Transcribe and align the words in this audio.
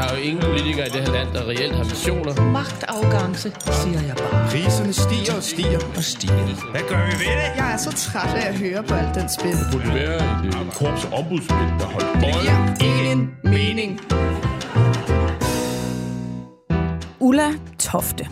Der 0.00 0.06
er 0.06 0.16
jo 0.16 0.22
ingen 0.22 0.42
politikere 0.42 0.86
i 0.86 0.90
det 0.90 1.00
her 1.00 1.12
land, 1.12 1.28
der 1.34 1.48
reelt 1.48 1.74
har 1.74 1.84
visioner. 1.84 2.32
Magtafgangse, 2.58 3.52
siger 3.80 4.02
jeg 4.08 4.16
bare. 4.16 4.48
Priserne 4.50 4.92
stiger 4.92 5.34
og 5.36 5.42
stiger 5.42 5.80
og 5.96 6.02
stiger. 6.12 6.70
Hvad 6.70 6.84
gør 6.90 7.00
vi 7.08 7.12
ved 7.24 7.34
det? 7.40 7.48
Jeg 7.60 7.72
er 7.74 7.76
så 7.76 7.92
træt 7.92 8.34
af 8.42 8.48
at 8.48 8.58
høre 8.58 8.82
på 8.82 8.94
alt 8.94 9.14
den 9.14 9.28
spil. 9.28 9.50
Det 9.50 9.68
burde 9.72 9.94
være 9.94 10.16
et, 10.16 10.54
et 10.66 10.72
korps 10.78 11.04
ombudsmænd, 11.18 11.70
der 11.80 11.86
holdt 11.94 12.12
bolden. 12.22 12.68
Det 12.68 12.78
giver 12.80 13.00
ingen 13.02 13.20
mening. 13.44 13.90
Ulla 17.20 17.48
Tofte. 17.78 18.28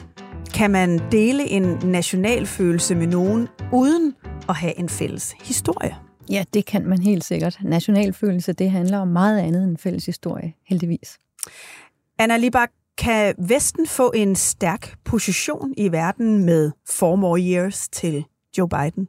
Kan 0.55 0.71
man 0.71 1.01
dele 1.13 1.49
en 1.49 1.79
nationalfølelse 1.85 2.95
med 2.95 3.07
nogen 3.07 3.49
uden 3.73 4.15
at 4.49 4.57
have 4.57 4.79
en 4.79 4.89
fælles 4.89 5.35
historie? 5.45 5.97
Ja, 6.31 6.45
det 6.55 6.67
kan 6.67 6.87
man 6.87 7.03
helt 7.03 7.25
sikkert. 7.25 7.59
Nationalfølelse, 7.63 8.53
det 8.53 8.71
handler 8.71 8.99
om 8.99 9.09
meget 9.09 9.39
andet 9.41 9.65
end 9.65 9.79
fælles 9.79 10.07
historie, 10.07 10.55
heldigvis. 10.69 11.19
Anna 12.19 12.37
Libak, 12.37 12.71
kan 12.99 13.35
Vesten 13.39 13.87
få 13.87 14.13
en 14.15 14.37
stærk 14.37 14.95
position 15.05 15.75
i 15.77 15.93
verden 15.93 16.45
med 16.45 16.71
four 16.91 17.17
more 17.17 17.41
years 17.41 17.89
til 17.89 18.25
Joe 18.59 18.69
Biden? 18.69 19.09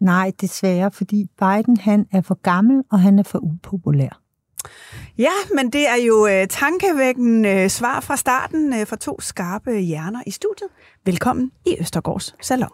Nej, 0.00 0.32
desværre, 0.40 0.90
fordi 0.90 1.26
Biden 1.38 1.76
han 1.76 2.06
er 2.12 2.20
for 2.20 2.34
gammel, 2.34 2.82
og 2.90 3.00
han 3.00 3.18
er 3.18 3.22
for 3.22 3.38
upopulær. 3.38 4.22
Ja, 5.18 5.32
men 5.54 5.72
det 5.72 5.88
er 5.88 5.94
jo 6.06 6.24
uh, 6.24 6.48
tankevækkende 6.50 7.64
uh, 7.64 7.70
svar 7.70 8.00
fra 8.00 8.16
starten 8.16 8.72
uh, 8.72 8.86
fra 8.86 8.96
to 8.96 9.20
skarpe 9.20 9.78
hjerner 9.78 10.22
i 10.26 10.30
studiet. 10.30 10.68
Velkommen 11.04 11.52
i 11.66 11.76
Østergårds 11.80 12.34
Salon. 12.40 12.68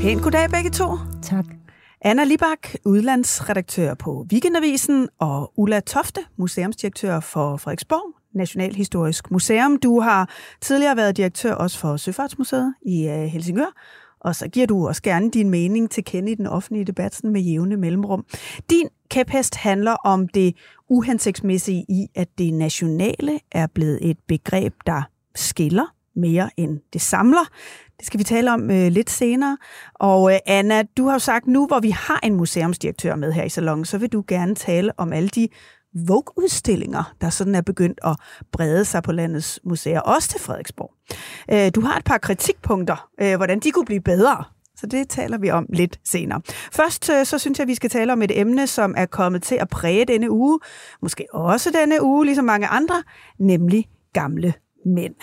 Pænt 0.00 0.22
goddag 0.22 0.50
begge 0.50 0.70
to. 0.70 0.86
Tak. 1.22 1.59
Anna 2.02 2.24
Libak, 2.24 2.68
udlandsredaktør 2.84 3.94
på 3.94 4.26
Weekendavisen, 4.32 5.08
og 5.18 5.52
Ulla 5.56 5.80
Tofte, 5.80 6.20
museumsdirektør 6.36 7.20
for 7.20 7.56
Frederiksborg 7.56 8.14
Nationalhistorisk 8.34 9.30
Museum. 9.30 9.76
Du 9.76 10.00
har 10.00 10.30
tidligere 10.60 10.96
været 10.96 11.16
direktør 11.16 11.54
også 11.54 11.78
for 11.78 11.96
Søfartsmuseet 11.96 12.74
i 12.82 13.08
øh, 13.08 13.14
Helsingør, 13.14 13.72
og 14.20 14.34
så 14.34 14.48
giver 14.48 14.66
du 14.66 14.88
også 14.88 15.02
gerne 15.02 15.30
din 15.30 15.50
mening 15.50 15.90
til 15.90 16.04
kende 16.04 16.32
i 16.32 16.34
den 16.34 16.46
offentlige 16.46 16.84
debat 16.84 17.20
med 17.24 17.40
jævne 17.40 17.76
mellemrum. 17.76 18.24
Din 18.70 18.88
kæphest 19.08 19.56
handler 19.56 19.92
om 19.92 20.28
det 20.28 20.56
uhensigtsmæssige 20.88 21.84
i, 21.88 22.06
at 22.14 22.28
det 22.38 22.54
nationale 22.54 23.40
er 23.52 23.66
blevet 23.66 23.98
et 24.10 24.18
begreb, 24.28 24.74
der 24.86 25.02
skiller 25.34 25.94
mere 26.16 26.50
end 26.56 26.78
det 26.92 27.00
samler. 27.00 27.48
Det 28.00 28.06
skal 28.06 28.18
vi 28.18 28.24
tale 28.24 28.52
om 28.52 28.70
øh, 28.70 28.92
lidt 28.92 29.10
senere. 29.10 29.58
Og 29.94 30.32
øh, 30.32 30.38
Anna, 30.46 30.82
du 30.96 31.06
har 31.06 31.12
jo 31.12 31.18
sagt, 31.18 31.46
nu 31.46 31.66
hvor 31.66 31.80
vi 31.80 31.90
har 31.90 32.20
en 32.22 32.34
museumsdirektør 32.34 33.14
med 33.14 33.32
her 33.32 33.44
i 33.44 33.48
salongen, 33.48 33.84
så 33.84 33.98
vil 33.98 34.08
du 34.08 34.24
gerne 34.28 34.54
tale 34.54 34.92
om 34.96 35.12
alle 35.12 35.28
de 35.28 35.48
Vogue-udstillinger, 35.94 37.14
der 37.20 37.30
sådan 37.30 37.54
er 37.54 37.60
begyndt 37.60 38.00
at 38.04 38.16
brede 38.52 38.84
sig 38.84 39.02
på 39.02 39.12
landets 39.12 39.60
museer, 39.64 40.00
også 40.00 40.28
til 40.28 40.40
Frederiksborg. 40.40 40.94
Øh, 41.52 41.70
du 41.74 41.80
har 41.80 41.96
et 41.96 42.04
par 42.04 42.18
kritikpunkter, 42.18 43.08
øh, 43.20 43.36
hvordan 43.36 43.60
de 43.60 43.70
kunne 43.70 43.84
blive 43.84 44.00
bedre. 44.00 44.44
Så 44.76 44.86
det 44.86 45.08
taler 45.08 45.38
vi 45.38 45.50
om 45.50 45.66
lidt 45.72 46.00
senere. 46.04 46.40
Først 46.72 47.10
øh, 47.10 47.26
så 47.26 47.38
synes 47.38 47.58
jeg, 47.58 47.64
at 47.64 47.68
vi 47.68 47.74
skal 47.74 47.90
tale 47.90 48.12
om 48.12 48.22
et 48.22 48.40
emne, 48.40 48.66
som 48.66 48.94
er 48.96 49.06
kommet 49.06 49.42
til 49.42 49.54
at 49.54 49.68
præge 49.68 50.04
denne 50.04 50.30
uge, 50.30 50.60
måske 51.02 51.26
også 51.32 51.70
denne 51.70 52.02
uge, 52.02 52.24
ligesom 52.24 52.44
mange 52.44 52.66
andre, 52.66 53.02
nemlig 53.38 53.88
gamle 54.12 54.54
mænd. 54.86 55.14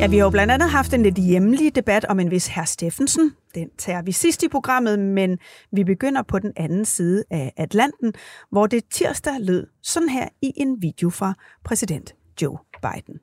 Ja, 0.00 0.06
vi 0.06 0.16
har 0.16 0.24
jo 0.24 0.30
blandt 0.30 0.52
andet 0.52 0.70
haft 0.70 0.94
en 0.94 1.02
lidt 1.02 1.14
hjemlig 1.14 1.74
debat 1.74 2.04
om 2.04 2.20
en 2.20 2.30
vis 2.30 2.46
herr 2.46 2.64
Steffensen. 2.64 3.32
Den 3.54 3.68
tager 3.78 4.02
vi 4.02 4.12
sidst 4.12 4.42
i 4.42 4.48
programmet, 4.48 4.98
men 4.98 5.38
vi 5.72 5.84
begynder 5.84 6.22
på 6.22 6.38
den 6.38 6.52
anden 6.56 6.84
side 6.84 7.24
af 7.30 7.52
Atlanten, 7.56 8.12
hvor 8.50 8.66
det 8.66 8.84
tirsdag 8.92 9.32
lød 9.40 9.66
sådan 9.82 10.08
her 10.08 10.28
i 10.42 10.52
en 10.56 10.82
video 10.82 11.10
fra 11.10 11.34
præsident 11.64 12.14
Joe 12.42 12.58
Biden. 12.82 13.14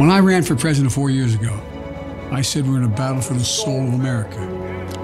When 0.00 0.10
I 0.10 0.34
ran 0.34 0.44
for 0.44 0.54
president 0.54 0.92
four 0.92 1.08
years 1.08 1.34
ago, 1.34 1.54
I 2.40 2.42
said 2.42 2.64
we're 2.64 2.78
in 2.82 2.92
a 2.92 2.96
battle 2.96 3.22
for 3.22 3.34
the 3.34 3.44
soul 3.44 3.88
of 3.88 3.94
America, 3.94 4.40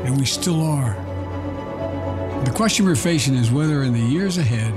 and 0.04 0.18
we 0.18 0.26
still 0.26 0.60
are. 0.62 0.94
The 2.44 2.52
question 2.52 2.88
we're 2.88 3.04
facing 3.10 3.36
is 3.42 3.50
whether 3.52 3.82
in 3.82 3.92
the 3.92 4.06
years 4.16 4.38
ahead 4.38 4.72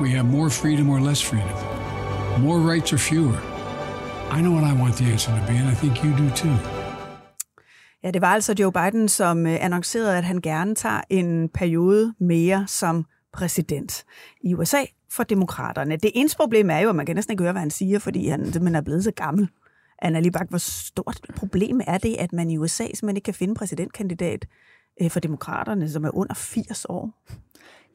we 0.00 0.10
have 0.10 0.24
more 0.24 0.50
freedom 0.50 0.90
or 0.90 1.00
less 1.00 1.20
freedom, 1.30 1.56
more 2.40 2.58
rights 2.72 2.92
or 2.92 2.98
fewer. 2.98 3.53
I 4.32 4.40
know 4.40 4.52
what 4.52 4.64
I 4.72 4.74
want 4.82 4.94
the 4.94 5.12
answer 5.12 5.30
to 5.38 5.46
be, 5.46 5.56
and 5.58 5.68
I 5.68 5.74
think 5.74 6.04
you 6.04 6.10
do 6.22 6.34
too. 6.36 6.56
Ja, 8.02 8.10
det 8.10 8.22
var 8.22 8.34
altså 8.34 8.54
Joe 8.58 8.72
Biden, 8.72 9.08
som 9.08 9.46
øh, 9.46 9.64
annoncerede, 9.64 10.18
at 10.18 10.24
han 10.24 10.40
gerne 10.40 10.74
tager 10.74 11.00
en 11.10 11.48
periode 11.48 12.14
mere 12.20 12.64
som 12.66 13.04
præsident 13.32 14.04
i 14.40 14.54
USA 14.54 14.84
for 15.10 15.22
demokraterne. 15.22 15.96
Det 15.96 16.10
eneste 16.14 16.36
problem 16.36 16.70
er 16.70 16.78
jo, 16.78 16.88
at 16.88 16.96
man 16.96 17.06
kan 17.06 17.14
næsten 17.14 17.32
ikke 17.32 17.42
høre, 17.42 17.52
hvad 17.52 17.60
han 17.60 17.70
siger, 17.70 17.98
fordi 17.98 18.28
han 18.28 18.44
simpelthen 18.44 18.74
er 18.74 18.80
blevet 18.80 19.04
så 19.04 19.10
gammel. 19.10 19.48
Anna 20.02 20.20
Libak, 20.20 20.48
hvor 20.48 20.58
stort 20.58 21.20
problem 21.36 21.80
er 21.86 21.98
det, 21.98 22.16
at 22.18 22.32
man 22.32 22.50
i 22.50 22.58
USA 22.58 22.84
simpelthen 22.84 23.16
ikke 23.16 23.24
kan 23.24 23.34
finde 23.34 23.54
præsidentkandidat 23.54 24.46
øh, 25.02 25.10
for 25.10 25.20
demokraterne, 25.20 25.90
som 25.90 26.04
er 26.04 26.16
under 26.16 26.34
80 26.34 26.86
år? 26.88 27.10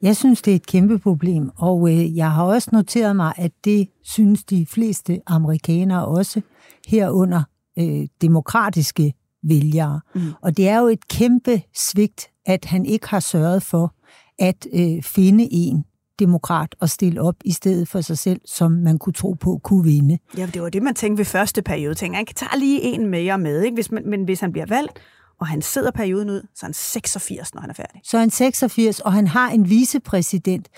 Jeg 0.02 0.16
synes, 0.16 0.42
det 0.42 0.50
er 0.50 0.56
et 0.56 0.66
kæmpe 0.66 0.98
problem, 0.98 1.50
og 1.56 1.90
øh, 1.90 2.16
jeg 2.16 2.32
har 2.32 2.44
også 2.44 2.68
noteret 2.72 3.16
mig, 3.16 3.32
at 3.36 3.52
det 3.64 3.88
synes 4.02 4.44
de 4.44 4.66
fleste 4.66 5.20
amerikanere 5.26 6.06
også 6.06 6.40
herunder 6.88 7.42
øh, 7.78 8.06
demokratiske 8.20 9.14
vælgere. 9.42 10.00
Mm. 10.14 10.20
Og 10.42 10.56
det 10.56 10.68
er 10.68 10.78
jo 10.78 10.86
et 10.86 11.08
kæmpe 11.08 11.62
svigt, 11.74 12.30
at 12.46 12.64
han 12.64 12.86
ikke 12.86 13.08
har 13.08 13.20
sørget 13.20 13.62
for 13.62 13.94
at 14.38 14.66
øh, 14.72 15.02
finde 15.02 15.48
en 15.50 15.84
demokrat 16.18 16.74
og 16.80 16.90
stille 16.90 17.22
op 17.22 17.36
i 17.44 17.52
stedet 17.52 17.88
for 17.88 18.00
sig 18.00 18.18
selv, 18.18 18.40
som 18.44 18.72
man 18.72 18.98
kunne 18.98 19.12
tro 19.12 19.32
på 19.32 19.60
kunne 19.64 19.84
vinde. 19.84 20.18
Ja, 20.38 20.46
det 20.46 20.62
var 20.62 20.68
det, 20.68 20.82
man 20.82 20.94
tænkte 20.94 21.18
ved 21.18 21.24
første 21.24 21.62
periode. 21.62 21.94
Tænkte, 21.94 22.16
han 22.16 22.26
kan 22.26 22.34
tage 22.34 22.58
lige 22.58 22.82
en 22.82 23.06
mere 23.06 23.38
med, 23.38 23.62
ikke? 23.62 23.74
Hvis 23.74 23.90
man, 23.90 24.02
men 24.06 24.24
hvis 24.24 24.40
han 24.40 24.52
bliver 24.52 24.66
valgt, 24.68 24.92
og 25.40 25.46
han 25.46 25.62
sidder 25.62 25.90
perioden 25.90 26.30
ud, 26.30 26.40
så 26.54 26.60
er 26.62 26.66
han 26.66 26.74
86, 26.74 27.54
når 27.54 27.60
han 27.60 27.70
er 27.70 27.74
færdig. 27.74 28.00
Så 28.04 28.16
er 28.16 28.20
han 28.20 28.30
86, 28.30 29.00
og 29.00 29.12
han 29.12 29.26
har 29.26 29.50
en 29.50 29.70
vicepræsident, 29.70 30.68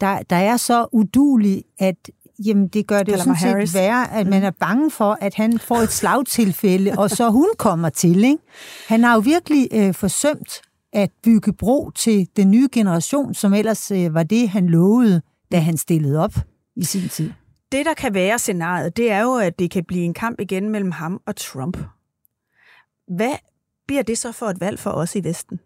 der, 0.00 0.22
der 0.22 0.36
er 0.36 0.56
så 0.56 0.86
udulig, 0.92 1.62
at 1.78 2.10
jamen, 2.44 2.68
det 2.68 2.86
gør 2.86 3.02
det 3.02 3.12
jo 3.12 3.18
sådan 3.18 3.66
set 3.66 3.74
værre, 3.74 4.12
at 4.12 4.26
man 4.26 4.42
er 4.42 4.50
bange 4.50 4.90
for, 4.90 5.18
at 5.20 5.34
han 5.34 5.58
får 5.58 5.76
et 5.76 5.92
slagtilfælde, 5.92 6.92
og 6.98 7.10
så 7.10 7.30
hun 7.30 7.48
kommer 7.58 7.88
til. 7.88 8.24
Ikke? 8.24 8.38
Han 8.88 9.04
har 9.04 9.14
jo 9.14 9.20
virkelig 9.20 9.68
øh, 9.72 9.94
forsømt 9.94 10.60
at 10.92 11.10
bygge 11.22 11.52
bro 11.52 11.90
til 11.90 12.28
den 12.36 12.50
nye 12.50 12.68
generation, 12.72 13.34
som 13.34 13.54
ellers 13.54 13.90
øh, 13.90 14.14
var 14.14 14.22
det, 14.22 14.48
han 14.48 14.66
lovede, 14.66 15.22
da 15.52 15.58
han 15.58 15.76
stillede 15.76 16.18
op 16.18 16.34
i 16.76 16.84
sin 16.84 17.08
tid. 17.08 17.32
Det, 17.72 17.86
der 17.86 17.94
kan 17.94 18.14
være 18.14 18.38
scenariet, 18.38 18.96
det 18.96 19.10
er 19.10 19.22
jo, 19.22 19.34
at 19.34 19.58
det 19.58 19.70
kan 19.70 19.84
blive 19.84 20.04
en 20.04 20.14
kamp 20.14 20.40
igen 20.40 20.70
mellem 20.70 20.90
ham 20.90 21.20
og 21.26 21.36
Trump. 21.36 21.78
Hvad 23.16 23.34
bliver 23.86 24.02
det 24.02 24.18
så 24.18 24.32
for 24.32 24.46
et 24.46 24.60
valg 24.60 24.78
for 24.78 24.90
os 24.90 25.16
i 25.16 25.24
Vesten? 25.24 25.60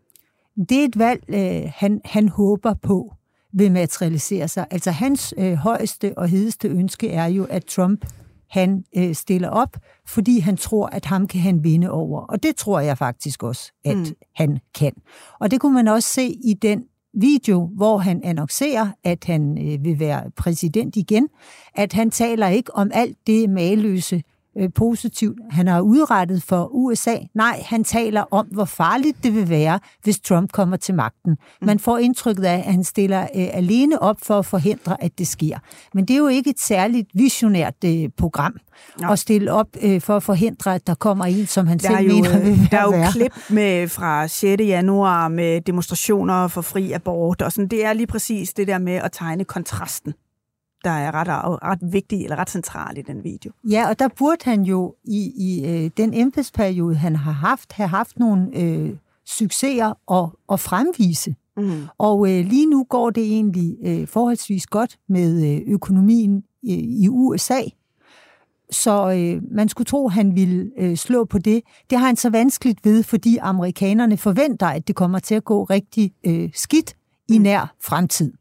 Det 0.69 0.81
er 0.81 0.85
et 0.85 0.99
valg, 0.99 1.25
øh, 1.29 1.73
han, 1.77 2.01
han 2.05 2.29
håber 2.29 2.75
på 2.75 3.15
vil 3.53 3.73
materialisere 3.73 4.49
sig. 4.49 4.67
Altså 4.71 4.91
hans 4.91 5.35
øh, 5.39 5.55
højeste 5.55 6.19
og 6.19 6.29
hedeste 6.29 6.69
ønske 6.69 7.11
er 7.11 7.27
jo, 7.27 7.45
at 7.45 7.65
Trump 7.65 8.07
han 8.51 8.85
øh, 8.97 9.15
stiller 9.15 9.49
op, 9.49 9.77
fordi 10.07 10.39
han 10.39 10.57
tror, 10.57 10.87
at 10.87 11.05
ham 11.05 11.27
kan 11.27 11.41
han 11.41 11.65
vinde 11.65 11.91
over. 11.91 12.21
Og 12.21 12.43
det 12.43 12.57
tror 12.57 12.81
jeg 12.81 12.99
faktisk 12.99 13.43
også, 13.43 13.73
at 13.85 13.97
mm. 13.97 14.07
han 14.35 14.59
kan. 14.75 14.93
Og 15.41 15.51
det 15.51 15.61
kunne 15.61 15.75
man 15.75 15.89
også 15.89 16.09
se 16.09 16.27
i 16.27 16.55
den 16.63 16.85
video, 17.15 17.71
hvor 17.77 17.99
han 17.99 18.21
annoncerer, 18.25 18.89
at 19.05 19.25
han 19.25 19.59
øh, 19.59 19.85
vil 19.85 19.99
være 19.99 20.31
præsident 20.37 20.97
igen, 20.97 21.29
at 21.75 21.93
han 21.93 22.11
taler 22.11 22.49
ikke 22.49 22.75
om 22.75 22.91
alt 22.95 23.17
det 23.27 23.51
maløse 23.51 24.23
øh, 24.61 24.69
positivt, 24.75 25.39
han 25.51 25.67
har 25.67 25.81
udrettet 25.81 26.43
for 26.43 26.69
USA. 26.73 27.17
Nej, 27.35 27.63
han 27.67 27.85
taler 27.85 28.25
om, 28.31 28.47
hvor 28.47 28.65
farligt 28.65 29.25
det 29.25 29.35
vil 29.35 29.49
være, 29.49 29.81
hvis 30.03 30.21
Trump 30.21 30.53
kommer 30.53 30.77
til 30.77 30.95
magten. 30.95 31.37
Man 31.63 31.79
får 31.79 31.99
indtrykket 31.99 32.45
af, 32.45 32.55
at 32.57 32.63
han 32.73 32.85
stiller 32.85 33.23
øh, 33.23 33.49
alene 33.53 34.03
op 34.03 34.17
for 34.23 34.39
at 34.39 34.47
forhindre, 34.47 35.03
at 35.03 35.19
det 35.19 35.27
sker. 35.27 35.59
Men 35.95 36.05
det 36.05 36.15
er 36.15 36.19
jo 36.19 36.29
ikke 36.29 36.51
et 36.51 36.61
særligt 36.61 37.09
visionært 37.15 37.75
øh, 37.85 38.09
program 38.17 38.57
ja. 39.01 39.13
at 39.13 39.19
stille 39.19 39.53
op 39.53 39.67
øh, 39.83 40.01
for 40.01 40.17
at 40.17 40.23
forhindre, 40.23 40.75
at 40.75 40.87
der 40.87 40.95
kommer 40.95 41.25
en, 41.25 41.47
som 41.47 41.67
han 41.67 41.79
der 41.79 41.97
selv 41.97 42.09
jo, 42.09 42.15
mener 42.15 42.39
vil 42.39 42.69
Der 42.71 42.79
er 42.79 42.83
jo 42.83 42.91
være. 42.91 43.13
klip 43.13 43.33
med 43.51 43.89
fra 43.89 44.29
6. 44.29 44.63
januar 44.63 45.29
med 45.29 45.61
demonstrationer 45.61 46.49
for 46.49 46.61
fri 46.61 46.93
abort, 46.93 47.43
og 47.43 47.53
sådan, 47.53 47.69
det 47.69 47.85
er 47.85 47.93
lige 47.93 48.07
præcis 48.07 48.53
det 48.53 48.67
der 48.67 48.79
med 48.79 48.93
at 48.93 49.13
tegne 49.13 49.45
kontrasten 49.45 50.15
der 50.85 50.91
er 50.91 51.15
ret, 51.15 51.29
ret 51.63 51.93
vigtig 51.93 52.23
eller 52.23 52.37
ret 52.37 52.51
central 52.51 52.99
i 52.99 53.03
den 53.03 53.25
video. 53.25 53.53
Ja, 53.71 53.89
og 53.89 53.99
der 53.99 54.09
burde 54.19 54.45
han 54.45 54.63
jo 54.63 54.95
i, 55.05 55.33
i 55.37 55.67
øh, 55.67 55.91
den 55.97 56.15
embedsperiode, 56.15 56.95
han 56.95 57.17
har 57.17 57.33
haft, 57.33 57.73
have 57.73 57.89
haft 57.89 58.19
nogle 58.19 58.59
øh, 58.59 58.97
succeser 59.27 59.99
og, 60.07 60.39
og 60.49 60.61
fremvise. 60.61 61.35
Mm. 61.57 61.83
Og 61.99 62.31
øh, 62.31 62.45
lige 62.47 62.67
nu 62.67 62.87
går 62.89 63.11
det 63.11 63.23
egentlig 63.23 63.77
øh, 63.85 64.07
forholdsvis 64.07 64.67
godt 64.67 64.99
med 65.09 65.55
øh, 65.55 65.73
økonomien 65.75 66.37
øh, 66.37 66.79
i 66.79 67.09
USA. 67.09 67.61
Så 68.71 69.11
øh, 69.11 69.43
man 69.51 69.69
skulle 69.69 69.87
tro, 69.87 70.09
han 70.09 70.35
ville 70.35 70.71
øh, 70.79 70.97
slå 70.97 71.25
på 71.25 71.39
det. 71.39 71.63
Det 71.91 71.99
har 71.99 72.07
han 72.07 72.17
så 72.17 72.31
vanskeligt 72.31 72.85
ved, 72.85 73.03
fordi 73.03 73.37
amerikanerne 73.37 74.17
forventer, 74.17 74.67
at 74.67 74.89
det 74.89 74.97
kommer 74.97 75.19
til 75.19 75.35
at 75.35 75.45
gå 75.45 75.65
rigtig 75.65 76.13
øh, 76.27 76.51
skidt 76.55 76.97
i 77.29 77.39
nær 77.39 77.75
fremtid. 77.81 78.33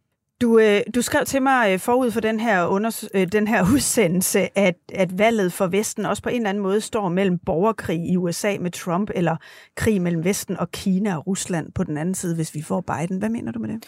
Du, 0.42 0.60
øh, 0.60 0.82
du 0.96 1.02
skrev 1.02 1.26
til 1.26 1.42
mig 1.42 1.74
øh, 1.74 1.80
forud 1.80 2.12
for 2.12 2.20
den 2.20 2.40
her, 2.40 2.68
unders- 2.68 3.08
øh, 3.14 3.32
den 3.32 3.48
her 3.48 3.64
udsendelse, 3.74 4.58
at, 4.58 4.76
at 4.94 5.18
valget 5.18 5.54
for 5.54 5.68
Vesten 5.68 6.06
også 6.06 6.24
på 6.24 6.30
en 6.30 6.36
eller 6.36 6.50
anden 6.50 6.64
måde 6.64 6.82
står 6.82 7.10
mellem 7.10 7.38
borgerkrig 7.46 8.10
i 8.10 8.18
USA 8.18 8.58
med 8.60 8.72
Trump, 8.72 9.10
eller 9.16 9.36
krig 9.76 10.02
mellem 10.02 10.24
Vesten 10.24 10.58
og 10.58 10.72
Kina 10.72 11.18
og 11.18 11.28
Rusland 11.28 11.72
på 11.72 11.84
den 11.84 11.98
anden 11.98 12.16
side, 12.16 12.36
hvis 12.36 12.56
vi 12.56 12.62
får 12.62 12.82
Biden. 12.82 13.18
Hvad 13.18 13.30
mener 13.30 13.52
du 13.52 13.60
med 13.60 13.70
det? 13.70 13.86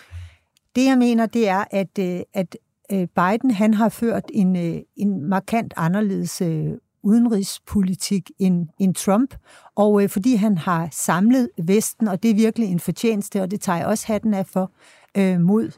Det, 0.76 0.86
jeg 0.86 0.98
mener, 0.98 1.26
det 1.26 1.48
er, 1.48 1.64
at, 1.72 2.00
øh, 2.00 2.20
at 2.34 2.58
øh, 2.92 3.08
Biden 3.08 3.52
han 3.52 3.74
har 3.74 3.90
ført 3.90 4.26
en, 4.34 4.56
øh, 4.56 4.82
en 4.96 5.30
markant 5.30 5.74
anderledes 5.78 6.42
øh, 6.42 6.70
udenrigspolitik 7.04 8.32
end, 8.40 8.68
end 8.80 8.96
Trump, 8.96 9.36
og 9.76 10.04
øh, 10.04 10.10
fordi 10.10 10.36
han 10.36 10.58
har 10.58 10.90
samlet 10.92 11.50
Vesten, 11.64 12.08
og 12.08 12.24
det 12.24 12.32
er 12.32 12.36
virkelig 12.36 12.68
en 12.68 12.80
fortjeneste, 12.80 13.42
og 13.42 13.52
det 13.52 13.62
tager 13.62 13.78
jeg 13.78 13.88
også 13.88 14.08
hatten 14.08 14.34
af 14.34 14.46
for, 14.46 14.72
øh, 15.18 15.40
mod 15.40 15.72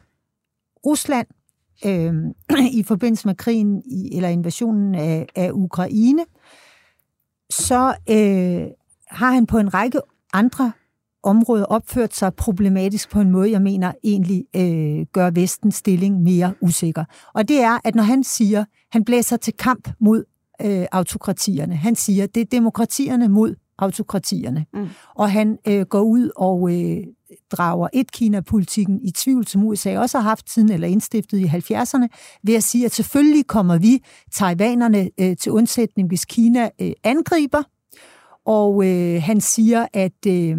Rusland 0.86 1.26
øh, 1.86 2.14
i 2.80 2.82
forbindelse 2.82 3.28
med 3.28 3.34
krigen 3.34 3.82
i, 3.86 4.16
eller 4.16 4.28
invasionen 4.28 4.94
af, 4.94 5.26
af 5.34 5.50
Ukraine, 5.52 6.24
så 7.50 7.94
øh, 8.10 8.66
har 9.06 9.30
han 9.30 9.46
på 9.46 9.58
en 9.58 9.74
række 9.74 10.00
andre 10.32 10.72
områder 11.22 11.64
opført 11.64 12.14
sig 12.14 12.34
problematisk 12.34 13.10
på 13.10 13.20
en 13.20 13.30
måde, 13.30 13.50
jeg 13.50 13.62
mener 13.62 13.92
egentlig 14.04 14.44
øh, 14.56 15.06
gør 15.12 15.30
vestens 15.30 15.74
stilling 15.74 16.22
mere 16.22 16.54
usikker. 16.60 17.04
Og 17.34 17.48
det 17.48 17.60
er, 17.60 17.78
at 17.84 17.94
når 17.94 18.02
han 18.02 18.24
siger, 18.24 18.64
han 18.92 19.04
blæser 19.04 19.36
til 19.36 19.52
kamp 19.56 19.88
mod 20.00 20.24
øh, 20.62 20.86
autokratierne, 20.92 21.76
han 21.76 21.94
siger, 21.94 22.26
det 22.26 22.40
er 22.40 22.44
demokratierne 22.44 23.28
mod 23.28 23.54
autokratierne. 23.78 24.66
Mm. 24.74 24.88
Og 25.14 25.30
han 25.30 25.58
øh, 25.68 25.82
går 25.82 26.00
ud 26.00 26.30
og 26.36 26.72
øh, 26.72 27.04
drager 27.52 27.88
et-Kina-politikken 27.92 29.00
i 29.02 29.10
tvivl, 29.10 29.46
som 29.46 29.64
USA 29.64 29.98
også 29.98 30.18
har 30.18 30.28
haft 30.28 30.50
siden, 30.50 30.72
eller 30.72 30.88
indstiftet 30.88 31.38
i 31.38 31.44
70'erne, 31.44 32.06
ved 32.42 32.54
at 32.54 32.62
sige, 32.62 32.84
at 32.84 32.92
selvfølgelig 32.92 33.46
kommer 33.46 33.78
vi 33.78 34.04
taiwanerne 34.32 35.10
øh, 35.20 35.36
til 35.36 35.52
undsætning, 35.52 36.08
hvis 36.08 36.24
Kina 36.24 36.70
øh, 36.80 36.92
angriber. 37.04 37.62
Og 38.46 38.86
øh, 38.86 39.22
han 39.22 39.40
siger, 39.40 39.86
at... 39.92 40.26
Øh, 40.26 40.58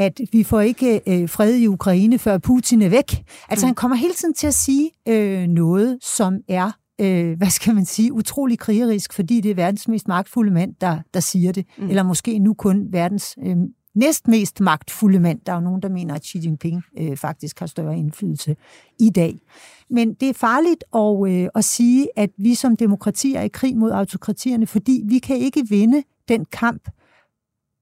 at 0.00 0.20
vi 0.32 0.42
får 0.42 0.60
ikke 0.60 1.00
øh, 1.06 1.28
fred 1.28 1.54
i 1.54 1.66
Ukraine, 1.66 2.18
før 2.18 2.38
Putin 2.38 2.82
er 2.82 2.88
væk. 2.88 3.24
Altså 3.48 3.66
mm. 3.66 3.68
han 3.68 3.74
kommer 3.74 3.96
hele 3.96 4.14
tiden 4.14 4.34
til 4.34 4.46
at 4.46 4.54
sige 4.54 4.90
øh, 5.08 5.46
noget, 5.46 5.98
som 6.02 6.34
er, 6.48 6.70
øh, 7.00 7.36
hvad 7.36 7.50
skal 7.50 7.74
man 7.74 7.84
sige, 7.84 8.12
utrolig 8.12 8.58
krigerisk, 8.58 9.12
fordi 9.12 9.40
det 9.40 9.50
er 9.50 9.54
verdens 9.54 9.88
mest 9.88 10.08
magtfulde 10.08 10.50
mand, 10.50 10.74
der, 10.80 10.98
der 11.14 11.20
siger 11.20 11.52
det. 11.52 11.66
Mm. 11.78 11.88
Eller 11.88 12.02
måske 12.02 12.38
nu 12.38 12.54
kun 12.54 12.86
verdens 12.92 13.38
øh, 13.46 13.56
næstmest 13.94 14.60
magtfulde 14.60 15.20
mand. 15.20 15.40
Der 15.46 15.52
er 15.52 15.56
jo 15.56 15.62
nogen, 15.62 15.82
der 15.82 15.88
mener, 15.88 16.14
at 16.14 16.24
Xi 16.24 16.38
Jinping 16.38 16.82
øh, 16.98 17.16
faktisk 17.16 17.58
har 17.58 17.66
større 17.66 17.98
indflydelse 17.98 18.56
i 19.00 19.10
dag. 19.10 19.38
Men 19.90 20.14
det 20.14 20.28
er 20.28 20.34
farligt 20.34 20.84
at, 20.94 21.42
øh, 21.42 21.48
at 21.54 21.64
sige, 21.64 22.08
at 22.16 22.30
vi 22.38 22.54
som 22.54 22.76
demokratier 22.76 23.40
er 23.40 23.44
i 23.44 23.48
krig 23.48 23.76
mod 23.76 23.90
autokratierne, 23.90 24.66
fordi 24.66 25.02
vi 25.06 25.18
kan 25.18 25.36
ikke 25.36 25.68
vinde 25.68 26.02
den 26.28 26.44
kamp, 26.44 26.88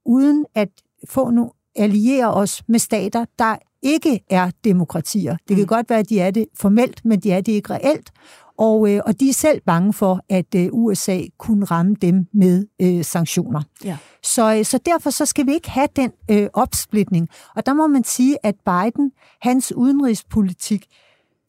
uden 0.04 0.46
at 0.54 0.68
få 1.08 1.30
nogle 1.30 1.50
alliere 1.76 2.34
os 2.34 2.62
med 2.68 2.78
stater, 2.78 3.24
der 3.38 3.56
ikke 3.82 4.20
er 4.30 4.50
demokratier. 4.64 5.36
Det 5.48 5.56
kan 5.56 5.62
mm. 5.62 5.66
godt 5.66 5.90
være, 5.90 5.98
at 5.98 6.08
de 6.08 6.20
er 6.20 6.30
det 6.30 6.46
formelt, 6.54 7.04
men 7.04 7.20
de 7.20 7.32
er 7.32 7.40
det 7.40 7.52
ikke 7.52 7.74
reelt. 7.74 8.10
Og, 8.58 8.92
øh, 8.92 9.00
og 9.06 9.20
de 9.20 9.28
er 9.28 9.32
selv 9.32 9.60
bange 9.66 9.92
for, 9.92 10.20
at 10.28 10.54
øh, 10.56 10.68
USA 10.72 11.20
kunne 11.38 11.64
ramme 11.64 11.96
dem 12.02 12.26
med 12.32 12.66
øh, 12.82 13.04
sanktioner. 13.04 13.62
Ja. 13.84 13.96
Så, 14.22 14.54
øh, 14.54 14.64
så 14.64 14.78
derfor 14.86 15.10
så 15.10 15.26
skal 15.26 15.46
vi 15.46 15.52
ikke 15.52 15.70
have 15.70 15.88
den 15.96 16.12
øh, 16.30 16.48
opsplitning. 16.52 17.28
Og 17.56 17.66
der 17.66 17.74
må 17.74 17.86
man 17.86 18.04
sige, 18.04 18.36
at 18.42 18.54
Biden, 18.64 19.12
hans 19.40 19.72
udenrigspolitik, 19.72 20.86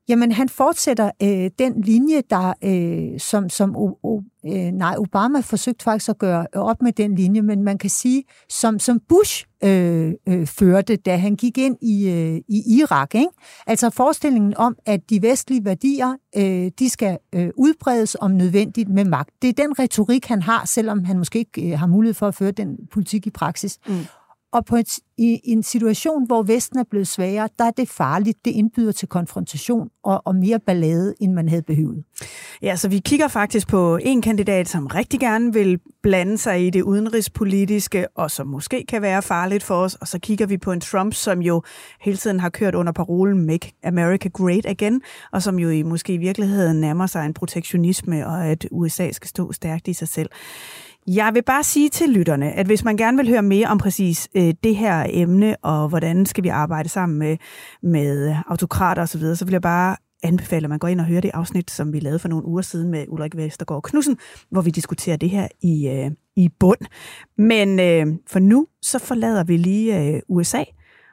Jamen, 0.10 0.32
han 0.32 0.50
fortsætter 0.50 1.12
øh, 1.24 1.52
den 1.60 1.82
linje, 1.82 2.22
der 2.30 2.54
øh, 2.64 3.20
som, 3.20 3.50
som 3.50 3.76
o, 3.76 4.00
o, 4.04 4.22
øh, 4.46 4.52
nej, 4.52 4.96
Obama 4.98 5.40
forsøgte 5.40 5.84
faktisk 5.84 6.10
at 6.10 6.18
gøre 6.18 6.48
op 6.54 6.82
med 6.82 6.92
den 6.92 7.16
linje, 7.16 7.42
men 7.42 7.64
man 7.64 7.78
kan 7.78 7.90
sige, 7.90 8.24
som, 8.50 8.80
som 8.80 9.00
Bush 9.10 9.46
øh, 9.64 10.14
øh, 10.30 10.48
førte, 10.48 10.96
da 10.96 11.18
han 11.18 11.36
gik 11.36 11.58
ind 11.58 11.78
i, 11.82 12.10
øh, 12.10 12.42
i 12.48 12.80
Irak. 12.80 13.16
Ikke? 13.16 13.28
Altså 13.68 13.90
forestillingen 13.90 14.58
om, 14.58 14.76
at 14.86 15.10
de 15.10 15.22
vestlige 15.22 15.66
værdier, 15.66 16.16
øh, 16.38 16.72
de 16.80 16.90
skal 16.90 17.18
øh, 17.36 17.50
udbredes 17.58 18.18
om 18.20 18.32
nødvendigt 18.32 18.90
med 18.90 19.06
magt. 19.06 19.30
Det 19.42 19.50
er 19.50 19.64
den 19.64 19.80
retorik, 19.80 20.26
han 20.26 20.42
har, 20.42 20.66
selvom 20.66 21.04
han 21.04 21.18
måske 21.18 21.40
ikke 21.40 21.72
øh, 21.72 21.80
har 21.80 21.88
mulighed 21.88 22.14
for 22.14 22.28
at 22.28 22.36
føre 22.36 22.52
den 22.52 22.78
politik 22.92 23.28
i 23.28 23.30
praksis. 23.30 23.78
Mm. 23.88 23.94
Og 24.54 24.66
på 24.66 24.76
et, 24.76 25.00
i, 25.18 25.40
i 25.44 25.52
en 25.52 25.64
situation, 25.64 26.26
hvor 26.26 26.44
Vesten 26.44 26.80
er 26.80 26.84
blevet 26.90 27.08
svagere, 27.08 27.50
der 27.60 27.66
er 27.66 27.72
det 27.72 27.90
farligt. 27.90 28.46
Det 28.46 28.52
indbyder 28.52 28.92
til 28.92 29.08
konfrontation 29.08 29.90
og, 30.04 30.22
og 30.26 30.36
mere 30.36 30.60
ballade, 30.60 31.14
end 31.22 31.34
man 31.34 31.50
havde 31.50 31.62
behøvet. 31.62 32.04
Ja, 32.62 32.76
så 32.76 32.90
vi 32.90 33.00
kigger 33.00 33.28
faktisk 33.28 33.68
på 33.68 34.00
en 34.02 34.22
kandidat, 34.22 34.68
som 34.68 34.88
rigtig 34.88 35.20
gerne 35.20 35.54
vil 35.54 35.80
blande 36.04 36.38
sig 36.38 36.68
i 36.68 36.70
det 36.70 36.82
udenrigspolitiske, 36.82 38.08
og 38.16 38.32
som 38.32 38.48
måske 38.48 38.86
kan 38.88 39.02
være 39.02 39.22
farligt 39.22 39.64
for 39.64 39.76
os. 39.76 39.96
Og 39.96 40.08
så 40.08 40.20
kigger 40.20 40.46
vi 40.46 40.58
på 40.58 40.72
en 40.72 40.82
Trump, 40.82 41.14
som 41.14 41.42
jo 41.42 41.64
hele 42.02 42.18
tiden 42.18 42.40
har 42.40 42.50
kørt 42.50 42.76
under 42.76 42.92
parolen 42.92 43.46
Make 43.46 43.72
America 43.84 44.30
Great 44.30 44.66
Again, 44.66 45.02
og 45.32 45.42
som 45.44 45.60
jo 45.60 45.70
i 45.70 45.84
måske 45.84 46.14
i 46.14 46.18
virkeligheden 46.18 46.82
nærmer 46.82 47.08
sig 47.08 47.26
en 47.26 47.34
protektionisme, 47.34 48.28
og 48.28 48.46
at 48.46 48.68
USA 48.72 49.12
skal 49.12 49.28
stå 49.28 49.52
stærkt 49.52 49.88
i 49.88 49.94
sig 49.94 50.08
selv. 50.08 50.30
Jeg 51.08 51.34
vil 51.34 51.44
bare 51.44 51.64
sige 51.64 51.90
til 51.90 52.10
lytterne, 52.10 52.52
at 52.52 52.66
hvis 52.66 52.84
man 52.84 52.98
gerne 52.98 53.18
vil 53.18 53.30
høre 53.30 53.42
mere 53.42 53.68
om 53.68 53.78
præcis 53.78 54.30
øh, 54.36 54.54
det 54.64 54.76
her 54.76 55.06
emne, 55.10 55.56
og 55.62 55.90
hvordan 55.90 56.26
skal 56.26 56.44
vi 56.44 56.50
arbejde 56.50 56.90
sammen 56.90 57.20
med, 57.20 57.38
med 57.84 58.36
autokrater 58.48 59.02
osv., 59.02 59.08
så, 59.08 59.18
videre, 59.18 59.36
så 59.36 59.46
vil 59.46 59.52
jeg 59.52 59.62
bare 59.62 59.96
anbefale, 60.24 60.66
at 60.66 60.70
man 60.70 60.80
går 60.80 60.88
ind 60.88 61.00
og 61.00 61.06
hører 61.06 61.22
det 61.22 61.32
afsnit, 61.34 61.72
som 61.72 61.94
vi 61.94 62.00
lavede 62.00 62.20
for 62.20 62.28
nogle 62.28 62.46
uger 62.46 62.62
siden 62.62 62.92
med 62.92 63.06
Ulrik 63.08 63.38
Vestergaard 63.38 63.84
Knudsen, 63.84 64.18
hvor 64.50 64.62
vi 64.62 64.70
diskuterer 64.70 65.18
det 65.18 65.30
her 65.30 65.48
i, 65.62 65.88
øh, 65.88 66.12
i 66.36 66.50
bund. 66.60 66.80
Men 67.38 67.80
øh, 67.80 68.08
for 68.28 68.40
nu, 68.40 68.68
så 68.82 69.00
forlader 69.00 69.44
vi 69.44 69.58
lige 69.58 70.02
øh, 70.02 70.22
USA, 70.30 70.64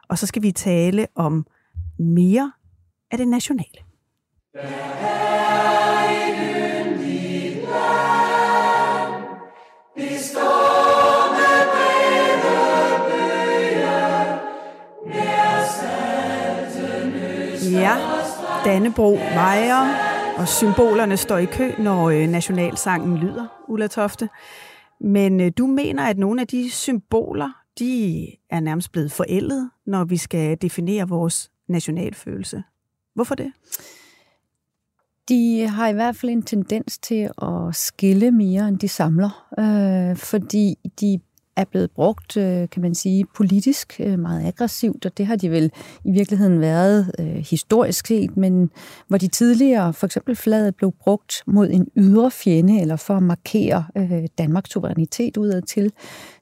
og 0.08 0.18
så 0.18 0.26
skal 0.26 0.42
vi 0.42 0.52
tale 0.52 1.06
om 1.14 1.46
mere 1.98 2.52
af 3.10 3.18
det 3.18 3.28
nationale. 3.28 3.78
Ja, 4.54 6.03
Dannebro 18.64 19.12
vejer, 19.12 19.94
og 20.38 20.48
symbolerne 20.48 21.16
står 21.16 21.38
i 21.38 21.44
kø, 21.44 21.72
når 21.78 22.10
øh, 22.10 22.28
nationalsangen 22.28 23.16
lyder, 23.16 23.64
Ulla 23.68 23.86
Tofte. 23.86 24.28
Men 25.00 25.40
øh, 25.40 25.52
du 25.58 25.66
mener, 25.66 26.04
at 26.04 26.18
nogle 26.18 26.40
af 26.40 26.46
de 26.46 26.70
symboler, 26.70 27.50
de 27.78 28.26
er 28.50 28.60
nærmest 28.60 28.92
blevet 28.92 29.12
forældet, 29.12 29.70
når 29.86 30.04
vi 30.04 30.16
skal 30.16 30.58
definere 30.62 31.08
vores 31.08 31.50
nationalfølelse. 31.68 32.62
Hvorfor 33.14 33.34
det? 33.34 33.52
De 35.28 35.68
har 35.68 35.88
i 35.88 35.92
hvert 35.92 36.16
fald 36.16 36.32
en 36.32 36.42
tendens 36.42 36.98
til 36.98 37.30
at 37.42 37.74
skille 37.74 38.30
mere, 38.30 38.68
end 38.68 38.78
de 38.78 38.88
samler, 38.88 39.46
øh, 39.58 40.16
fordi 40.16 40.76
de 41.00 41.20
er 41.56 41.64
blevet 41.64 41.90
brugt, 41.90 42.36
øh, 42.36 42.68
kan 42.68 42.82
man 42.82 42.94
sige, 42.94 43.24
politisk 43.36 44.00
øh, 44.00 44.18
meget 44.18 44.46
aggressivt, 44.46 45.06
og 45.06 45.18
det 45.18 45.26
har 45.26 45.36
de 45.36 45.50
vel 45.50 45.72
i 46.04 46.10
virkeligheden 46.10 46.60
været 46.60 47.12
øh, 47.18 47.26
historisk 47.26 48.06
set, 48.06 48.36
men 48.36 48.70
hvor 49.08 49.18
de 49.18 49.28
tidligere, 49.28 49.92
for 49.92 50.06
eksempel 50.06 50.36
flaget, 50.36 50.76
blev 50.76 50.92
brugt 51.00 51.42
mod 51.46 51.70
en 51.70 51.88
ydre 51.96 52.30
fjende, 52.30 52.80
eller 52.80 52.96
for 52.96 53.16
at 53.16 53.22
markere 53.22 53.84
øh, 53.96 54.24
Danmarks 54.38 54.70
suverænitet 54.70 55.36
udad 55.36 55.62
til, 55.62 55.92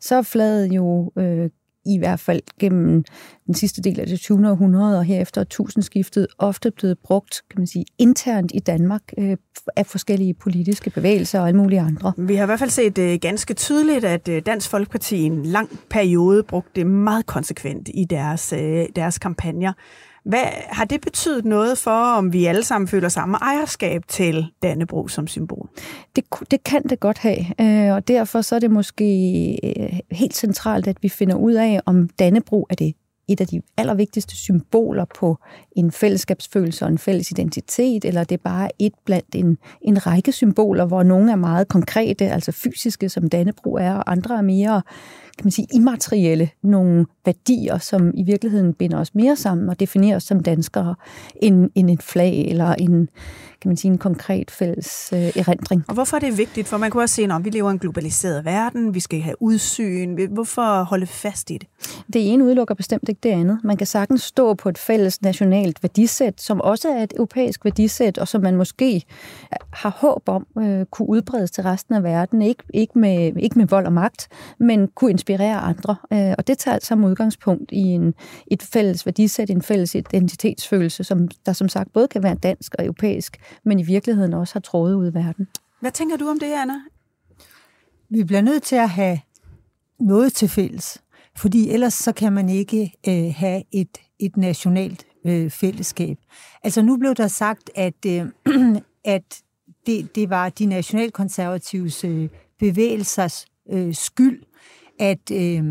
så 0.01 0.15
er 0.15 0.23
flaget 0.23 0.73
jo 0.73 1.13
øh, 1.19 1.51
i 1.85 1.99
hvert 1.99 2.21
fald 2.21 2.41
gennem 2.61 3.05
den 3.47 3.55
sidste 3.55 3.83
del 3.83 4.01
af 4.01 4.07
det 4.07 4.21
20. 4.21 4.51
århundrede 4.51 4.99
og 4.99 5.05
herefter 5.05 5.45
tusindskiftet 5.45 6.27
ofte 6.39 6.71
blevet 6.71 6.99
brugt 6.99 7.43
kan 7.51 7.61
man 7.61 7.67
sige, 7.67 7.85
internt 7.99 8.53
i 8.55 8.59
Danmark 8.59 9.03
øh, 9.19 9.37
af 9.77 9.87
forskellige 9.87 10.35
politiske 10.35 10.91
bevægelser 10.91 11.41
og 11.41 11.49
alle 11.49 11.61
mulige 11.61 11.81
andre. 11.81 12.13
Vi 12.17 12.35
har 12.35 12.43
i 12.43 12.47
hvert 12.47 12.59
fald 12.59 12.71
set 12.71 12.99
øh, 12.99 13.19
ganske 13.21 13.55
tydeligt, 13.55 14.05
at 14.05 14.29
øh, 14.29 14.43
Dansk 14.47 14.71
Folkeparti 14.71 15.17
i 15.17 15.23
en 15.23 15.43
lang 15.43 15.69
periode 15.91 16.43
brugte 16.43 16.71
det 16.75 16.87
meget 16.87 17.27
konsekvent 17.27 17.89
i 17.95 18.05
deres, 18.05 18.53
øh, 18.53 18.87
deres 18.97 19.19
kampagner. 19.19 19.73
Hvad 20.25 20.45
har 20.69 20.85
det 20.85 21.01
betydet 21.01 21.45
noget 21.45 21.79
for, 21.79 21.91
om 21.91 22.33
vi 22.33 22.47
alle 22.47 22.65
sammen 22.65 22.89
føler 22.89 23.09
samme 23.09 23.37
ejerskab 23.37 24.03
til 24.09 24.47
Dannebro 24.63 25.09
som 25.09 25.27
symbol? 25.27 25.69
Det, 26.17 26.25
det 26.51 26.65
kan 26.65 26.83
det 26.83 27.01
godt 27.01 27.19
have, 27.19 27.39
øh, 27.61 27.95
og 27.95 28.09
derfor 28.09 28.41
så 28.41 28.55
er 28.55 28.59
det 28.59 28.71
måske 28.71 29.05
øh, 29.65 29.99
helt 30.11 30.37
centralt, 30.37 30.89
at 30.89 30.97
vi 31.03 31.09
finder 31.09 31.35
ud 31.35 31.53
af, 31.53 31.81
om 31.87 32.09
Dannebro 32.09 32.67
er 32.71 32.75
det 32.75 32.95
et 33.29 33.41
af 33.41 33.47
de 33.47 33.63
allervigtigste 33.77 34.37
symboler 34.37 35.05
på 35.19 35.39
en 35.77 35.93
fællesskabsfølelse 35.93 36.85
og 36.85 36.91
en 36.91 36.99
fælles 36.99 37.31
identitet, 37.31 38.05
eller 38.05 38.25
det 38.25 38.35
er 38.35 38.43
bare 38.45 38.69
et 38.79 38.93
blandt 39.05 39.35
en, 39.35 39.59
en 39.83 40.07
række 40.07 40.33
symboler, 40.33 40.85
hvor 40.85 41.03
nogle 41.03 41.33
er 41.33 41.37
meget 41.37 41.69
konkrete, 41.69 42.25
altså 42.31 42.53
fysiske, 42.53 43.09
som 43.09 43.29
Dannebro 43.29 43.75
er, 43.75 43.95
og 43.95 44.13
andre 44.13 44.39
er 44.39 44.43
mere 44.43 44.83
kan 45.39 45.45
man 45.45 45.51
sige, 45.51 45.67
immaterielle, 45.75 46.51
nogle 46.63 47.07
værdier, 47.25 47.79
som 47.79 48.11
i 48.15 48.23
virkeligheden 48.23 48.75
binder 48.75 48.99
os 48.99 49.15
mere 49.15 49.37
sammen 49.37 49.69
og 49.69 49.81
definerer 49.81 50.17
os 50.17 50.23
som 50.23 50.43
danskere, 50.43 50.95
end, 51.43 51.71
end 51.75 51.91
et 51.91 52.03
flag 52.03 52.49
eller 52.49 52.75
en, 52.75 53.09
kan 53.61 53.69
man 53.69 53.77
sige, 53.77 53.93
en 53.93 53.99
konkret 53.99 54.51
fælles 54.51 55.11
øh, 55.13 55.19
erindring. 55.19 55.85
Og 55.89 55.95
hvorfor 55.95 56.17
er 56.17 56.21
det 56.21 56.39
vigtigt? 56.39 56.69
For 56.69 56.77
man 56.77 56.91
kunne 56.91 57.03
også 57.03 57.15
se, 57.15 57.23
at 57.25 57.45
vi 57.45 57.51
lever 57.51 57.71
i 57.71 57.73
en 57.73 57.79
globaliseret 57.79 58.45
verden, 58.45 58.95
vi 58.95 59.01
skal 59.01 59.21
have 59.21 59.43
udsyn. 59.43 60.29
Hvorfor 60.31 60.83
holde 60.83 61.07
fast 61.07 61.51
i 61.51 61.59
det? 61.59 61.69
Det 62.13 62.33
ene 62.33 62.45
udelukker 62.45 62.75
bestemt 62.75 63.09
ikke 63.09 63.21
det 63.23 63.31
andet. 63.31 63.59
Man 63.65 63.77
kan 63.77 63.87
sagtens 63.87 64.23
stå 64.23 64.55
på 64.55 64.69
et 64.69 64.79
fælles 64.79 65.23
nationalt 65.23 65.83
værdisæt, 65.83 66.41
som 66.41 66.61
også 66.61 66.89
er 66.89 67.03
et 67.03 67.13
europæisk 67.17 67.65
værdisæt, 67.65 68.19
og 68.19 68.29
som 68.29 68.43
man 68.43 68.57
måske 68.57 69.05
har 69.73 69.91
håb 69.91 70.29
om 70.29 70.47
øh, 70.59 70.87
kunne 70.87 71.09
udbredes 71.09 71.51
til 71.51 71.63
resten 71.65 71.95
af 71.95 72.03
verden. 72.03 72.43
Ikke, 72.43 72.63
ikke, 72.75 72.99
med, 72.99 73.33
ikke 73.37 73.59
med 73.59 73.67
vold 73.67 73.87
og 73.87 73.93
magt, 73.93 74.29
men 74.59 74.89
kunne 74.95 75.11
inspirere 75.23 75.57
andre. 75.57 75.97
Øh, 76.13 76.35
og 76.39 76.47
det 76.47 76.59
tager 76.59 76.75
altså 76.75 76.89
som 76.89 77.05
udgangspunkt 77.05 77.73
i 77.73 77.81
en, 77.81 78.15
et 78.47 78.63
fælles 78.63 79.07
værdisæt, 79.07 79.51
en 79.51 79.63
fælles 79.63 79.95
identitetsfølelse, 79.95 81.05
som 81.05 81.29
der 81.47 81.53
som 81.53 81.69
sagt 81.69 81.93
både 81.93 82.09
kan 82.09 82.23
være 82.23 82.35
dansk 82.35 82.75
og 82.79 82.85
europæisk, 82.85 83.37
men 83.65 83.81
i 83.81 83.83
virkeligheden 83.83 84.35
også 84.35 84.55
har 84.55 84.61
trådet 84.61 84.95
ud 84.95 85.11
i 85.11 85.15
verden. 85.15 85.49
Hvad 85.81 85.91
tænker 85.91 86.17
du 86.17 86.29
om 86.29 86.39
det, 86.39 86.53
Anna? 86.53 86.75
Vi 88.11 88.25
bliver 88.25 88.41
nødt 88.41 88.63
til 88.63 88.77
at 88.77 88.91
have 88.91 89.21
noget 90.01 90.33
til 90.33 90.49
fælles, 90.49 91.03
fordi 91.37 91.71
ellers 91.71 91.95
så 91.95 92.13
kan 92.13 92.33
man 92.33 92.49
ikke 92.49 92.93
øh, 93.09 93.35
have 93.37 93.63
et, 93.73 93.99
et 94.19 94.37
nationalt 94.37 95.07
øh, 95.27 95.51
fællesskab. 95.51 96.19
Altså 96.63 96.83
nu 96.83 96.97
blev 96.97 97.15
der 97.15 97.29
sagt, 97.29 97.71
at, 97.75 98.07
øh, 98.07 98.27
at 99.05 99.43
det, 99.87 100.15
det 100.15 100.31
var 100.31 100.49
de 100.49 100.67
nationalkonservatives 100.67 102.05
øh, 102.05 102.29
bevægelsers 102.59 103.47
øh, 103.73 103.95
skyld, 103.95 104.43
at, 104.99 105.31
øh, 105.33 105.65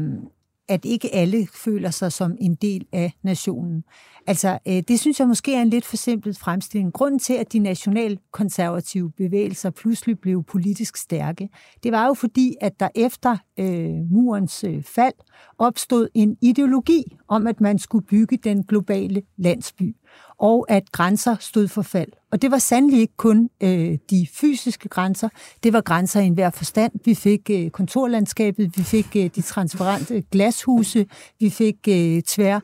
at 0.69 0.85
ikke 0.85 1.15
alle 1.15 1.47
føler 1.53 1.89
sig 1.89 2.11
som 2.11 2.35
en 2.39 2.55
del 2.55 2.85
af 2.91 3.13
nationen. 3.23 3.83
Altså, 4.27 4.59
øh, 4.67 4.83
det 4.87 4.99
synes 4.99 5.19
jeg 5.19 5.27
måske 5.27 5.55
er 5.55 5.61
en 5.61 5.69
lidt 5.69 5.85
forsimplet 5.85 6.37
fremstilling. 6.37 6.93
Grunden 6.93 7.19
til, 7.19 7.33
at 7.33 7.53
de 7.53 7.59
nationalkonservative 7.59 9.11
bevægelser 9.11 9.69
pludselig 9.69 10.19
blev 10.19 10.43
politisk 10.43 10.97
stærke, 10.97 11.49
det 11.83 11.91
var 11.91 12.07
jo 12.07 12.13
fordi, 12.13 12.55
at 12.61 12.79
der 12.79 12.89
efter 12.95 13.37
øh, 13.59 14.11
murens 14.11 14.63
øh, 14.63 14.83
fald 14.83 15.13
opstod 15.57 16.07
en 16.13 16.37
ideologi 16.41 17.17
om, 17.27 17.47
at 17.47 17.61
man 17.61 17.79
skulle 17.79 18.05
bygge 18.05 18.37
den 18.37 18.63
globale 18.63 19.21
landsby, 19.37 19.95
og 20.37 20.65
at 20.69 20.91
grænser 20.91 21.35
stod 21.39 21.67
for 21.67 21.81
fald. 21.81 22.11
Og 22.31 22.41
det 22.41 22.51
var 22.51 22.57
sandelig 22.57 22.99
ikke 22.99 23.17
kun 23.17 23.49
øh, 23.63 23.97
de 24.09 24.27
fysiske 24.33 24.89
grænser, 24.89 25.29
det 25.63 25.73
var 25.73 25.81
grænser 25.81 26.19
i 26.19 26.25
enhver 26.25 26.49
forstand. 26.49 26.91
Vi 27.05 27.15
fik 27.15 27.49
øh, 27.49 27.69
kontorlandskabet, 27.69 28.77
vi 28.77 28.83
fik 28.83 29.15
øh, 29.15 29.29
de 29.35 29.41
transparente 29.41 30.23
glashuse, 30.31 31.05
vi 31.39 31.49
fik 31.49 31.77
øh, 31.89 32.21
tvær 32.21 32.59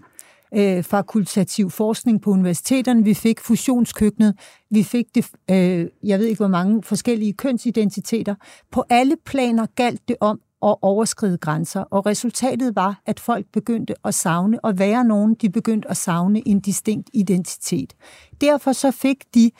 øh, 0.56 0.84
fakultativ 0.84 1.70
forskning 1.70 2.22
på 2.22 2.30
universiteterne, 2.30 3.04
vi 3.04 3.14
fik 3.14 3.40
fusionskøkkenet, 3.40 4.36
vi 4.70 4.84
fik 4.84 5.06
det, 5.16 5.30
øh, 5.52 5.88
jeg 6.04 6.20
ved 6.20 6.26
ikke 6.26 6.40
hvor 6.40 6.48
mange 6.48 6.84
forskellige 6.84 7.34
kønsidentiteter. 7.34 8.36
På 8.72 8.84
alle 8.90 9.16
planer 9.26 9.66
galt 9.76 10.08
det 10.08 10.16
om 10.20 10.40
og 10.62 10.84
overskride 10.84 11.38
grænser, 11.38 11.82
og 11.82 12.06
resultatet 12.06 12.76
var, 12.76 13.02
at 13.06 13.20
folk 13.20 13.46
begyndte 13.54 13.94
at 14.06 14.14
savne, 14.14 14.66
og 14.66 14.80
være 14.80 15.04
nogen, 15.04 15.36
de 15.36 15.50
begyndte 15.50 15.90
at 15.90 15.98
savne 15.98 16.48
en 16.48 16.60
distinkt 16.60 17.10
identitet. 17.14 17.94
Derfor 18.42 18.72
så 18.72 18.92
fik 18.92 19.24
de 19.34 19.52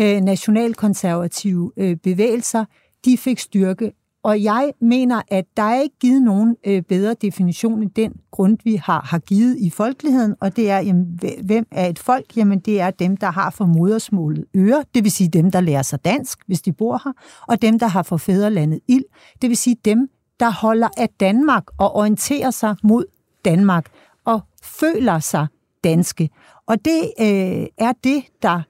øh, 0.00 0.20
nationalkonservative 0.20 1.72
øh, 1.76 1.96
bevægelser, 1.96 2.64
de 3.04 3.18
fik 3.18 3.38
styrke 3.38 3.92
og 4.22 4.42
jeg 4.42 4.72
mener, 4.80 5.22
at 5.28 5.44
der 5.56 5.62
er 5.62 5.80
ikke 5.80 5.98
givet 6.00 6.22
nogen 6.22 6.56
øh, 6.66 6.82
bedre 6.82 7.14
definition 7.14 7.82
end 7.82 7.90
den 7.90 8.12
grund, 8.30 8.58
vi 8.64 8.74
har, 8.74 9.00
har 9.10 9.18
givet 9.18 9.56
i 9.58 9.70
folkeligheden, 9.70 10.34
og 10.40 10.56
det 10.56 10.70
er, 10.70 10.78
jamen, 10.78 11.20
hvem 11.44 11.66
er 11.70 11.86
et 11.86 11.98
folk? 11.98 12.36
Jamen, 12.36 12.58
det 12.58 12.80
er 12.80 12.90
dem, 12.90 13.16
der 13.16 13.30
har 13.30 13.50
for 13.50 13.66
modersmålet 13.66 14.44
øre, 14.56 14.84
det 14.94 15.04
vil 15.04 15.12
sige 15.12 15.28
dem, 15.28 15.50
der 15.50 15.60
lærer 15.60 15.82
sig 15.82 16.04
dansk, 16.04 16.38
hvis 16.46 16.62
de 16.62 16.72
bor 16.72 17.00
her, 17.04 17.12
og 17.48 17.62
dem, 17.62 17.78
der 17.78 17.86
har 17.86 18.02
for 18.02 18.16
fædrelandet 18.16 18.80
ild, 18.88 19.04
det 19.42 19.48
vil 19.48 19.56
sige 19.56 19.76
dem, 19.84 20.08
der 20.40 20.50
holder 20.50 20.88
af 20.96 21.08
Danmark 21.20 21.64
og 21.78 21.96
orienterer 21.96 22.50
sig 22.50 22.76
mod 22.82 23.04
Danmark 23.44 23.86
og 24.24 24.40
føler 24.62 25.18
sig 25.18 25.46
danske. 25.84 26.30
Og 26.66 26.84
det 26.84 27.12
øh, 27.20 27.66
er 27.78 27.92
det, 28.04 28.24
der 28.42 28.62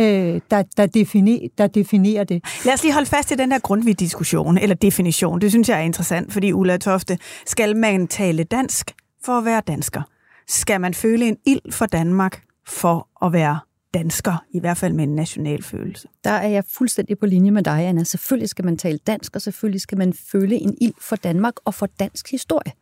øh, 0.00 0.40
der, 0.50 0.62
der, 0.76 0.86
definer, 0.86 1.48
der 1.58 1.66
definerer 1.66 2.24
det. 2.24 2.44
Lad 2.64 2.74
os 2.74 2.82
lige 2.82 2.92
holde 2.92 3.06
fast 3.06 3.30
i 3.30 3.34
den 3.34 3.50
der 3.50 3.58
grundvig 3.58 4.00
diskussion, 4.00 4.58
eller 4.58 4.76
definition. 4.76 5.40
Det 5.40 5.50
synes 5.50 5.68
jeg 5.68 5.78
er 5.78 5.82
interessant, 5.82 6.32
fordi 6.32 6.52
Ulla 6.52 6.76
Tofte, 6.76 7.18
skal 7.46 7.76
man 7.76 8.06
tale 8.06 8.44
dansk 8.44 8.90
for 9.24 9.32
at 9.32 9.44
være 9.44 9.62
dansker? 9.66 10.02
Skal 10.48 10.80
man 10.80 10.94
føle 10.94 11.28
en 11.28 11.36
ild 11.46 11.72
for 11.72 11.86
Danmark 11.86 12.42
for 12.66 13.08
at 13.26 13.32
være 13.32 13.58
dansker, 13.94 14.44
i 14.50 14.60
hvert 14.60 14.76
fald 14.76 14.92
med 14.92 15.04
en 15.04 15.14
national 15.14 15.62
følelse. 15.62 16.08
Der 16.24 16.30
er 16.30 16.48
jeg 16.48 16.64
fuldstændig 16.70 17.18
på 17.18 17.26
linje 17.26 17.50
med 17.50 17.62
dig, 17.62 17.86
Anna. 17.86 18.04
Selvfølgelig 18.04 18.48
skal 18.48 18.64
man 18.64 18.76
tale 18.76 18.98
dansk, 18.98 19.36
og 19.36 19.42
selvfølgelig 19.42 19.80
skal 19.80 19.98
man 19.98 20.12
føle 20.12 20.56
en 20.56 20.76
ild 20.80 20.94
for 21.00 21.16
Danmark 21.16 21.54
og 21.64 21.74
for 21.74 21.86
dansk 21.86 22.30
historie. 22.30 22.72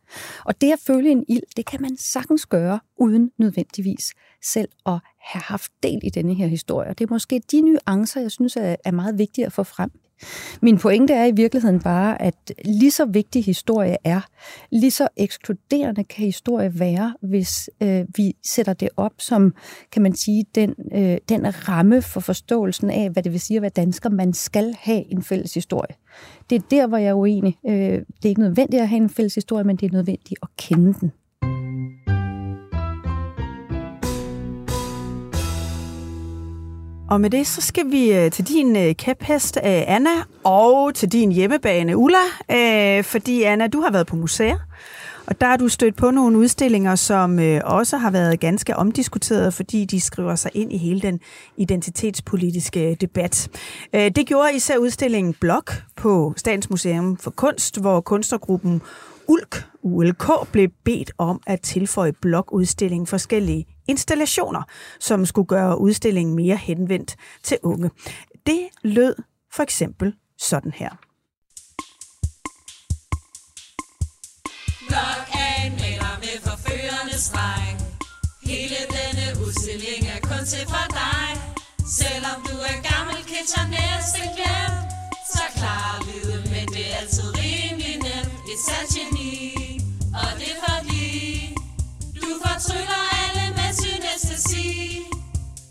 Og 0.45 0.61
det 0.61 0.71
at 0.71 0.79
føle 0.87 1.09
en 1.09 1.25
ild, 1.27 1.43
det 1.57 1.65
kan 1.65 1.81
man 1.81 1.97
sagtens 1.97 2.45
gøre, 2.45 2.79
uden 2.97 3.31
nødvendigvis 3.37 4.13
selv 4.43 4.69
at 4.85 4.99
have 5.21 5.43
haft 5.43 5.71
del 5.83 5.99
i 6.03 6.09
denne 6.09 6.33
her 6.33 6.47
historie. 6.47 6.89
Og 6.89 6.99
det 6.99 7.09
er 7.09 7.13
måske 7.13 7.41
de 7.51 7.61
nuancer, 7.61 8.21
jeg 8.21 8.31
synes 8.31 8.57
er 8.57 8.91
meget 8.91 9.17
vigtige 9.17 9.45
at 9.45 9.53
få 9.53 9.63
frem. 9.63 9.91
Min 10.61 10.77
pointe 10.77 11.13
er 11.13 11.25
i 11.25 11.31
virkeligheden 11.31 11.81
bare, 11.81 12.21
at 12.21 12.53
lige 12.65 12.91
så 12.91 13.05
vigtig 13.05 13.45
historie 13.45 13.97
er, 14.03 14.21
lige 14.71 14.91
så 14.91 15.07
ekskluderende 15.17 16.03
kan 16.03 16.25
historie 16.25 16.79
være, 16.79 17.13
hvis 17.21 17.69
øh, 17.81 18.05
vi 18.15 18.35
sætter 18.45 18.73
det 18.73 18.89
op 18.97 19.13
som, 19.19 19.53
kan 19.91 20.01
man 20.01 20.15
sige, 20.15 20.45
den, 20.55 20.75
øh, 20.93 21.17
den 21.29 21.69
ramme 21.69 22.01
for 22.01 22.19
forståelsen 22.19 22.89
af, 22.89 23.09
hvad 23.09 23.23
det 23.23 23.31
vil 23.31 23.39
sige 23.39 23.57
at 23.57 23.61
være 23.61 23.71
dansker. 23.75 24.09
Man 24.09 24.33
skal 24.33 24.75
have 24.79 25.11
en 25.11 25.23
fælles 25.23 25.53
historie. 25.53 25.95
Det 26.49 26.55
er 26.55 26.61
der, 26.71 26.87
hvor 26.87 26.97
jeg 26.97 27.09
er 27.09 27.13
uenig. 27.13 27.57
Øh, 27.67 27.73
det 27.73 28.25
er 28.25 28.29
ikke 28.29 28.41
nødvendigt 28.41 28.81
at 28.81 28.89
have 28.89 29.01
en 29.01 29.09
fælles 29.09 29.35
historie, 29.35 29.63
men 29.63 29.75
det 29.75 29.85
er 29.85 29.93
nødvendigt 29.93 30.39
at 30.41 30.47
kende 30.57 30.93
den. 30.93 31.11
Og 37.13 37.21
med 37.21 37.29
det, 37.29 37.47
så 37.47 37.61
skal 37.61 37.91
vi 37.91 38.13
øh, 38.13 38.31
til 38.31 38.47
din 38.47 38.75
øh, 38.75 38.95
kæphest, 38.95 39.57
øh, 39.57 39.63
Anna, 39.65 40.09
og 40.43 40.95
til 40.95 41.11
din 41.11 41.31
hjemmebane, 41.31 41.97
Ulla. 41.97 43.01
Fordi, 43.01 43.43
Anna, 43.43 43.67
du 43.67 43.81
har 43.81 43.91
været 43.91 44.07
på 44.07 44.15
museer, 44.15 44.57
og 45.25 45.41
der 45.41 45.47
har 45.47 45.57
du 45.57 45.67
stødt 45.67 45.95
på 45.95 46.11
nogle 46.11 46.37
udstillinger, 46.37 46.95
som 46.95 47.39
også 47.63 47.97
har 47.97 48.11
været 48.11 48.39
ganske 48.39 48.75
omdiskuteret, 48.75 49.53
fordi 49.53 49.85
de 49.85 50.01
skriver 50.01 50.35
sig 50.35 50.51
ind 50.53 50.73
i 50.73 50.77
hele 50.77 51.01
den 51.01 51.19
identitetspolitiske 51.57 52.97
debat. 53.01 53.49
Det 53.93 54.27
gjorde 54.27 54.55
især 54.55 54.77
udstillingen 54.77 55.33
Blok 55.33 55.73
på 55.95 56.33
Statens 56.37 56.69
Museum 56.69 57.17
for 57.17 57.31
Kunst, 57.31 57.81
hvor 57.81 58.01
kunstnergruppen 58.01 58.81
ULK, 59.27 59.65
ULK 59.83 60.51
blev 60.51 60.69
bedt 60.85 61.11
om 61.17 61.41
at 61.47 61.61
tilføje 61.61 62.13
blokudstillingen 62.13 63.07
forskellige 63.07 63.65
installationer, 63.87 64.63
som 64.99 65.25
skulle 65.25 65.47
gøre 65.47 65.79
udstillingen 65.79 66.35
mere 66.35 66.55
henvendt 66.55 67.15
til 67.43 67.57
unge. 67.63 67.89
Det 68.45 68.67
lød 68.83 69.15
for 69.51 69.63
eksempel 69.63 70.13
sådan 70.37 70.71
her. 70.71 70.89
streg. 77.29 77.65
Hele 78.51 78.79
denne 78.97 79.25
udstilling 79.45 80.01
er 80.15 80.19
kun 80.29 80.45
til 80.45 80.65
for 80.73 80.87
dig. 80.99 81.27
Selvom 81.99 82.37
du 82.47 82.55
er 82.71 82.77
gammel, 82.89 83.17
kitcher 83.31 83.65
næsten 83.77 84.27
glemt, 84.37 84.83
så 85.35 85.43
klar 85.57 85.91
livet, 86.07 86.41
men 86.51 86.65
det 86.75 86.85
er 86.91 86.97
altid. 87.01 87.42
Et 88.53 88.59
sandt 88.59 88.89
geni, 88.95 89.79
og 90.21 90.39
det 90.39 90.49
er 90.55 90.59
fordi, 90.67 91.55
du 92.21 92.27
fortryller 92.45 93.01
alle 93.23 93.45
med 93.57 93.69
synestesi. 93.81 95.01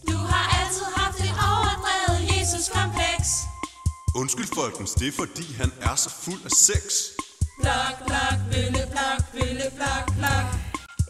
Du 0.09 0.17
har 0.17 0.45
altid 0.61 0.87
haft 0.97 1.19
et 1.21 1.35
overdrevet 1.53 2.21
Jesus-kompleks. 2.33 3.29
Undskyld 4.15 4.49
folkens, 4.55 4.91
det 4.93 5.09
er 5.09 5.13
fordi 5.13 5.53
han 5.53 5.73
er 5.81 5.95
så 5.97 6.11
fuld 6.25 6.41
af 6.45 6.51
sex. 6.51 6.83
Blok, 7.61 7.97
blok, 8.07 8.39
bølle, 8.51 8.83
blok, 8.93 9.21
bølle, 9.33 9.67
blok, 9.77 10.07
blok. 10.19 10.62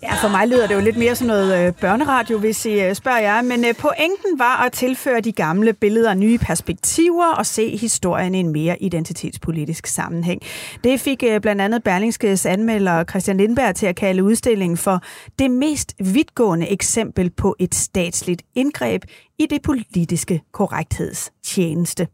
Ja, 0.03 0.15
for 0.15 0.29
mig 0.29 0.49
lyder 0.49 0.67
det 0.67 0.75
jo 0.75 0.81
lidt 0.81 0.97
mere 0.97 1.15
som 1.15 1.27
noget 1.27 1.67
øh, 1.67 1.75
børneradio, 1.75 2.39
hvis 2.39 2.67
I 2.67 2.81
øh, 2.81 2.95
spørger 2.95 3.19
jer. 3.19 3.43
Men 3.43 3.65
øh, 3.65 3.75
pointen 3.75 4.39
var 4.39 4.65
at 4.67 4.73
tilføre 4.73 5.21
de 5.21 5.33
gamle 5.33 5.73
billeder 5.73 6.15
nye 6.15 6.39
perspektiver 6.39 7.35
og 7.35 7.47
se 7.47 7.77
historien 7.77 8.35
i 8.35 8.39
en 8.39 8.53
mere 8.53 8.83
identitetspolitisk 8.83 9.87
sammenhæng. 9.87 10.43
Det 10.85 11.01
fik 11.01 11.23
øh, 11.27 11.41
blandt 11.41 11.63
andet 11.63 11.83
Berlingskes 11.83 12.47
anmelder 12.47 13.05
Christian 13.05 13.37
Lindberg 13.37 13.75
til 13.75 13.87
at 13.87 13.97
kalde 13.97 14.25
udstillingen 14.25 14.77
for 14.77 15.01
det 15.39 15.51
mest 15.51 15.95
vidtgående 15.99 16.69
eksempel 16.69 17.31
på 17.31 17.57
et 17.59 17.75
statsligt 17.75 18.43
indgreb 18.55 19.05
i 19.39 19.47
det 19.47 19.63
politiske 19.63 20.43
korrekthedstjeneste. 20.53 22.09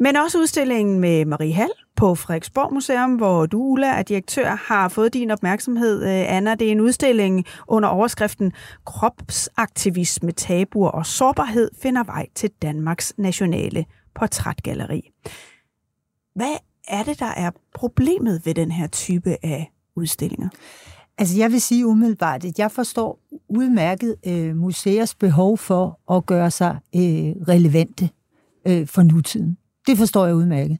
Men 0.00 0.16
også 0.16 0.38
udstillingen 0.38 1.00
med 1.00 1.24
Marie 1.24 1.52
Hall 1.52 1.72
på 1.96 2.14
Frederiksborg 2.14 2.74
Museum, 2.74 3.14
hvor 3.14 3.46
du, 3.46 3.62
Ulla, 3.62 3.86
er 3.86 4.02
direktør, 4.02 4.54
har 4.54 4.88
fået 4.88 5.14
din 5.14 5.30
opmærksomhed. 5.30 6.02
Øh, 6.02 6.36
Anna, 6.36 6.54
det 6.54 6.68
er 6.68 6.72
en 6.72 6.80
udstilling 6.80 7.44
under 7.66 7.88
overskriften 7.88 8.52
Kropsaktivisme, 8.86 10.32
tabuer 10.32 10.88
og 10.88 11.06
sårbarhed 11.06 11.70
finder 11.82 12.04
vej 12.04 12.26
til 12.34 12.50
Danmarks 12.62 13.12
nationale 13.16 13.84
portrætgalleri. 14.14 15.10
Hvad 16.34 16.56
er 16.88 17.02
det, 17.02 17.20
der 17.20 17.26
er 17.36 17.50
problemet 17.74 18.46
ved 18.46 18.54
den 18.54 18.70
her 18.70 18.86
type 18.86 19.36
af 19.42 19.72
udstillinger? 19.96 20.48
Altså 21.18 21.38
jeg 21.38 21.52
vil 21.52 21.60
sige 21.60 21.86
umiddelbart, 21.86 22.44
at 22.44 22.58
jeg 22.58 22.70
forstår 22.70 23.20
udmærket 23.48 24.16
øh, 24.26 24.56
museers 24.56 25.14
behov 25.14 25.58
for 25.58 26.00
at 26.16 26.26
gøre 26.26 26.50
sig 26.50 26.78
øh, 26.94 27.00
relevante 27.48 28.10
øh, 28.66 28.86
for 28.86 29.02
nutiden. 29.02 29.58
Det 29.88 29.98
forstår 29.98 30.26
jeg 30.26 30.34
udmærket. 30.34 30.78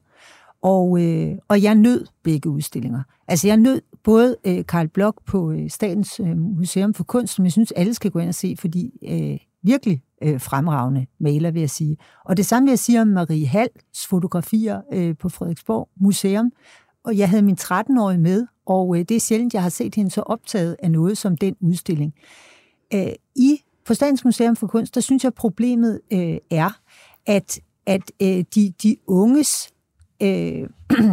Og, 0.61 1.01
øh, 1.03 1.37
og 1.47 1.63
jeg 1.63 1.75
nød 1.75 2.05
begge 2.23 2.49
udstillinger. 2.49 3.03
Altså 3.27 3.47
jeg 3.47 3.57
nød 3.57 3.81
både 4.03 4.35
øh, 4.45 4.65
Karl 4.65 4.87
Blok 4.87 5.15
på 5.25 5.51
øh, 5.51 5.69
Statens 5.69 6.19
øh, 6.19 6.37
Museum 6.37 6.93
for 6.93 7.03
Kunst, 7.03 7.35
som 7.35 7.45
jeg 7.45 7.51
synes 7.51 7.71
alle 7.71 7.93
skal 7.93 8.11
gå 8.11 8.19
ind 8.19 8.29
og 8.29 8.35
se, 8.35 8.55
fordi 8.59 8.91
øh, 9.09 9.37
virkelig 9.63 10.03
øh, 10.23 10.41
fremragende 10.41 11.05
maler, 11.19 11.51
vil 11.51 11.59
jeg 11.59 11.69
sige. 11.69 11.97
Og 12.25 12.37
det 12.37 12.45
samme 12.45 12.65
vil 12.65 12.71
jeg 12.71 12.79
sige 12.79 13.01
om 13.01 13.07
Marie 13.07 13.47
Halls 13.47 14.07
fotografier 14.07 14.81
øh, 14.93 15.17
på 15.17 15.29
Frederiksborg 15.29 15.89
Museum. 16.01 16.51
Og 17.03 17.17
jeg 17.17 17.29
havde 17.29 17.41
min 17.41 17.57
13-årige 17.61 18.19
med, 18.19 18.47
og 18.65 18.97
øh, 18.97 19.05
det 19.09 19.15
er 19.15 19.19
sjældent, 19.19 19.53
jeg 19.53 19.61
har 19.61 19.69
set 19.69 19.95
hende 19.95 20.11
så 20.11 20.21
optaget 20.21 20.75
af 20.83 20.91
noget 20.91 21.17
som 21.17 21.37
den 21.37 21.55
udstilling. 21.61 22.13
Øh, 22.93 23.11
I 23.35 23.61
på 23.85 23.93
Statens 23.93 24.25
Museum 24.25 24.55
for 24.55 24.67
Kunst, 24.67 24.95
der 24.95 25.01
synes 25.01 25.23
jeg, 25.23 25.33
problemet 25.33 26.01
øh, 26.13 26.37
er, 26.51 26.79
at 27.25 27.59
at 27.89 28.11
øh, 28.21 28.43
de, 28.55 28.73
de 28.83 28.95
unges, 29.07 29.69
øh, 30.21 30.69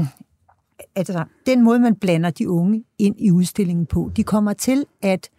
altså 0.96 1.24
den 1.46 1.62
måde, 1.62 1.78
man 1.78 1.94
blander 1.94 2.30
de 2.30 2.48
unge 2.48 2.84
ind 2.98 3.14
i 3.18 3.30
udstillingen 3.30 3.86
på, 3.86 4.10
de 4.16 4.24
kommer 4.24 4.52
til 4.52 4.84
at 5.02 5.30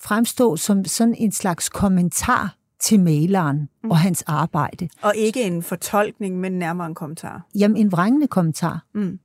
fremstå 0.00 0.56
som 0.56 0.84
sådan 0.84 1.14
en 1.14 1.32
slags 1.32 1.68
kommentar 1.68 2.56
til 2.80 3.00
maleren 3.00 3.68
mm. 3.82 3.90
og 3.90 3.98
hans 3.98 4.22
arbejde. 4.22 4.88
Og 5.02 5.16
ikke 5.16 5.42
en 5.42 5.62
fortolkning, 5.62 6.40
men 6.40 6.52
nærmere 6.52 6.86
en 6.86 6.94
kommentar. 6.94 7.46
Jamen, 7.54 7.76
en 7.76 7.92
vrængende 7.92 8.26
kommentar. 8.26 8.84
Mm. 8.94 9.18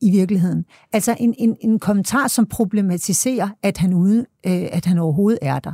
I 0.00 0.10
virkeligheden. 0.10 0.64
Altså 0.92 1.16
en, 1.20 1.34
en, 1.38 1.56
en 1.60 1.78
kommentar, 1.78 2.28
som 2.28 2.46
problematiserer, 2.46 3.48
at 3.62 3.78
han, 3.78 3.94
ude, 3.94 4.18
øh, 4.46 4.68
at 4.72 4.84
han 4.84 4.98
overhovedet 4.98 5.38
er 5.42 5.58
der. 5.58 5.72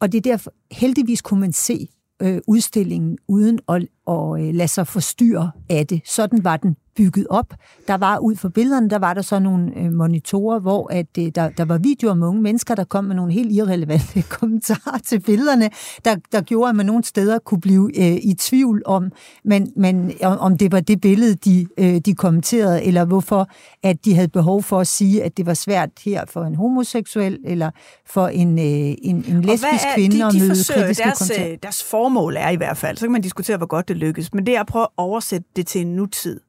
Og 0.00 0.12
det 0.12 0.18
er 0.18 0.22
derfor, 0.22 0.52
heldigvis 0.70 1.22
kunne 1.22 1.40
man 1.40 1.52
se 1.52 1.88
øh, 2.22 2.40
udstillingen 2.46 3.18
uden 3.28 3.58
at, 3.68 3.86
at 4.08 4.40
øh, 4.40 4.54
lade 4.54 4.68
sig 4.68 4.86
forstyrre 4.86 5.50
af 5.70 5.86
det. 5.86 6.00
Sådan 6.04 6.44
var 6.44 6.56
den 6.56 6.76
bygget 7.00 7.26
op. 7.30 7.54
Der 7.88 7.94
var 7.94 8.18
ud 8.18 8.36
for 8.36 8.48
billederne, 8.48 8.90
der 8.90 8.98
var 8.98 9.14
der 9.14 9.22
så 9.22 9.38
nogle 9.38 9.72
øh, 9.76 9.92
monitorer, 9.92 10.58
hvor 10.58 10.92
at, 10.92 11.06
øh, 11.18 11.26
der, 11.34 11.48
der 11.48 11.64
var 11.64 11.78
videoer 11.78 12.14
med 12.14 12.28
unge 12.28 12.42
mennesker, 12.42 12.74
der 12.74 12.84
kom 12.84 13.04
med 13.04 13.16
nogle 13.16 13.32
helt 13.32 13.52
irrelevante 13.52 14.22
kommentarer 14.38 14.98
til 14.98 15.20
billederne, 15.20 15.70
der, 16.04 16.16
der 16.32 16.40
gjorde, 16.40 16.68
at 16.68 16.76
man 16.76 16.86
nogle 16.86 17.04
steder 17.04 17.38
kunne 17.38 17.60
blive 17.60 17.90
øh, 17.98 18.16
i 18.22 18.34
tvivl 18.34 18.82
om, 18.86 19.12
men, 19.44 19.72
men, 19.76 20.12
om 20.22 20.58
det 20.58 20.72
var 20.72 20.80
det 20.80 21.00
billede, 21.00 21.34
de, 21.34 21.66
øh, 21.78 21.98
de 21.98 22.14
kommenterede, 22.14 22.82
eller 22.82 23.04
hvorfor 23.04 23.48
at 23.82 24.04
de 24.04 24.14
havde 24.14 24.28
behov 24.28 24.62
for 24.62 24.80
at 24.80 24.86
sige, 24.86 25.22
at 25.22 25.36
det 25.36 25.46
var 25.46 25.54
svært 25.54 25.90
her 26.04 26.24
for 26.28 26.44
en 26.44 26.54
homoseksuel, 26.54 27.38
eller 27.44 27.70
for 28.06 28.28
en, 28.28 28.58
øh, 28.58 28.64
en, 28.64 29.24
en 29.28 29.40
lesbisk 29.40 29.64
er, 29.64 29.94
kvinde 29.94 30.16
de, 30.16 30.20
de 30.20 30.26
at 30.26 30.34
møde 30.34 30.48
kritiske 30.48 31.02
deres, 31.02 31.18
kommentarer. 31.18 31.52
Øh, 31.52 31.58
deres 31.62 31.84
formål 31.84 32.36
er 32.36 32.48
i 32.48 32.56
hvert 32.56 32.76
fald, 32.76 32.96
så 32.96 33.06
kan 33.06 33.12
man 33.12 33.22
diskutere, 33.22 33.56
hvor 33.56 33.66
godt 33.66 33.88
det 33.88 33.96
lykkes, 33.96 34.34
men 34.34 34.46
det 34.46 34.56
er 34.56 34.60
at 34.60 34.66
prøve 34.66 34.82
at 34.82 34.88
oversætte 34.96 35.46
det 35.56 35.66
til 35.66 35.80
en 35.80 35.96
nutid. 35.96 36.40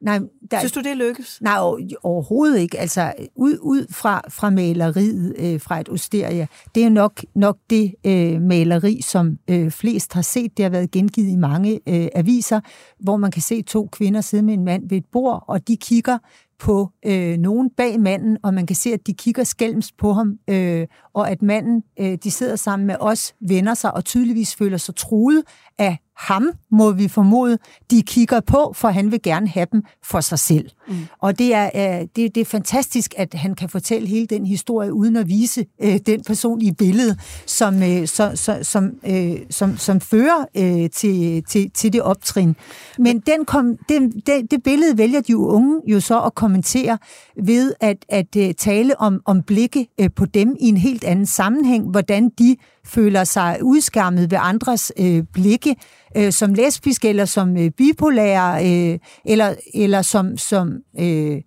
Nej, 0.00 0.20
der, 0.50 0.58
Synes 0.58 0.72
du, 0.72 0.80
det 0.80 0.96
lykkes? 0.96 1.38
Nej, 1.42 1.58
overhovedet 2.02 2.58
ikke. 2.58 2.78
Altså, 2.78 3.12
ud, 3.36 3.58
ud 3.60 3.86
fra, 3.90 4.22
fra 4.28 4.50
maleriet 4.50 5.34
øh, 5.38 5.60
fra 5.60 5.80
et 5.80 5.88
osterie, 5.88 6.48
det 6.74 6.84
er 6.84 6.88
nok, 6.88 7.24
nok 7.34 7.58
det 7.70 7.94
øh, 8.06 8.42
maleri, 8.42 9.00
som 9.02 9.38
øh, 9.50 9.70
flest 9.70 10.12
har 10.12 10.22
set. 10.22 10.56
Det 10.56 10.62
har 10.62 10.70
været 10.70 10.90
gengivet 10.90 11.28
i 11.28 11.36
mange 11.36 11.80
øh, 11.88 12.08
aviser, 12.14 12.60
hvor 13.00 13.16
man 13.16 13.30
kan 13.30 13.42
se 13.42 13.62
to 13.62 13.88
kvinder 13.92 14.20
sidde 14.20 14.42
med 14.42 14.54
en 14.54 14.64
mand 14.64 14.88
ved 14.88 14.98
et 14.98 15.06
bord, 15.12 15.44
og 15.48 15.68
de 15.68 15.76
kigger 15.76 16.18
på 16.58 16.90
øh, 17.06 17.36
nogen 17.36 17.70
bag 17.70 18.00
manden, 18.00 18.38
og 18.42 18.54
man 18.54 18.66
kan 18.66 18.76
se, 18.76 18.92
at 18.92 19.06
de 19.06 19.14
kigger 19.14 19.44
skælms 19.44 19.92
på 19.92 20.12
ham, 20.12 20.38
øh, 20.50 20.86
og 21.14 21.30
at 21.30 21.42
manden, 21.42 21.82
øh, 22.00 22.18
de 22.24 22.30
sidder 22.30 22.56
sammen 22.56 22.86
med 22.86 22.96
os, 23.00 23.34
vender 23.48 23.74
sig 23.74 23.94
og 23.94 24.04
tydeligvis 24.04 24.54
føler 24.54 24.76
sig 24.76 24.94
truet 24.94 25.42
af 25.78 25.98
ham, 26.16 26.50
må 26.70 26.92
vi 26.92 27.08
formode, 27.08 27.58
de 27.90 28.02
kigger 28.02 28.40
på, 28.40 28.72
for 28.76 28.88
han 28.88 29.12
vil 29.12 29.22
gerne 29.22 29.48
have 29.48 29.66
dem 29.72 29.82
for 30.02 30.20
sig 30.20 30.38
selv. 30.38 30.70
Mm. 30.88 30.94
Og 31.20 31.38
det 31.38 31.54
er, 31.54 31.70
øh, 31.74 32.06
det, 32.16 32.34
det 32.34 32.40
er 32.40 32.44
fantastisk, 32.44 33.14
at 33.16 33.34
han 33.34 33.54
kan 33.54 33.68
fortælle 33.68 34.08
hele 34.08 34.26
den 34.26 34.46
historie, 34.46 34.92
uden 34.92 35.16
at 35.16 35.28
vise 35.28 35.66
øh, 35.82 35.98
den 36.06 36.24
personlige 36.24 36.74
billede, 36.74 37.16
som, 37.46 37.82
øh, 37.82 38.06
så, 38.06 38.30
så, 38.34 38.58
som, 38.62 38.90
øh, 39.06 39.36
som, 39.50 39.76
som 39.76 40.00
fører 40.00 40.44
øh, 40.56 40.90
til, 40.90 41.44
til, 41.48 41.70
til 41.70 41.92
det 41.92 42.02
optrin. 42.02 42.56
Men 42.98 43.20
den 43.20 43.44
kom, 43.44 43.76
den, 43.88 44.10
det, 44.10 44.50
det 44.50 44.62
billede 44.62 44.98
vælger 44.98 45.20
de 45.20 45.36
unge 45.36 45.80
jo 45.86 46.00
så 46.00 46.20
at 46.20 46.34
kommentere 46.34 46.98
ved 47.44 47.74
at, 47.80 48.04
at 48.08 48.36
øh, 48.36 48.54
tale 48.54 49.00
om, 49.00 49.20
om 49.24 49.42
blikke 49.42 49.86
øh, 50.00 50.10
på 50.16 50.26
dem 50.26 50.56
i 50.60 50.68
en 50.68 50.76
helt 50.76 51.04
anden 51.04 51.26
sammenhæng, 51.26 51.90
hvordan 51.90 52.30
de 52.38 52.56
føler 52.86 53.24
sig 53.24 53.58
udskærmet 53.62 54.30
ved 54.30 54.38
andres 54.40 54.92
øh, 54.98 55.22
blikke, 55.32 55.76
øh, 56.16 56.32
som 56.32 56.54
lesbiske 56.54 57.08
eller 57.08 57.24
som 57.24 57.56
øh, 57.56 57.70
bipolære, 57.70 58.66
øh, 58.66 58.98
eller, 59.24 59.54
eller 59.74 60.02
som, 60.02 60.36
som, 60.36 60.73
uh, 60.92 61.40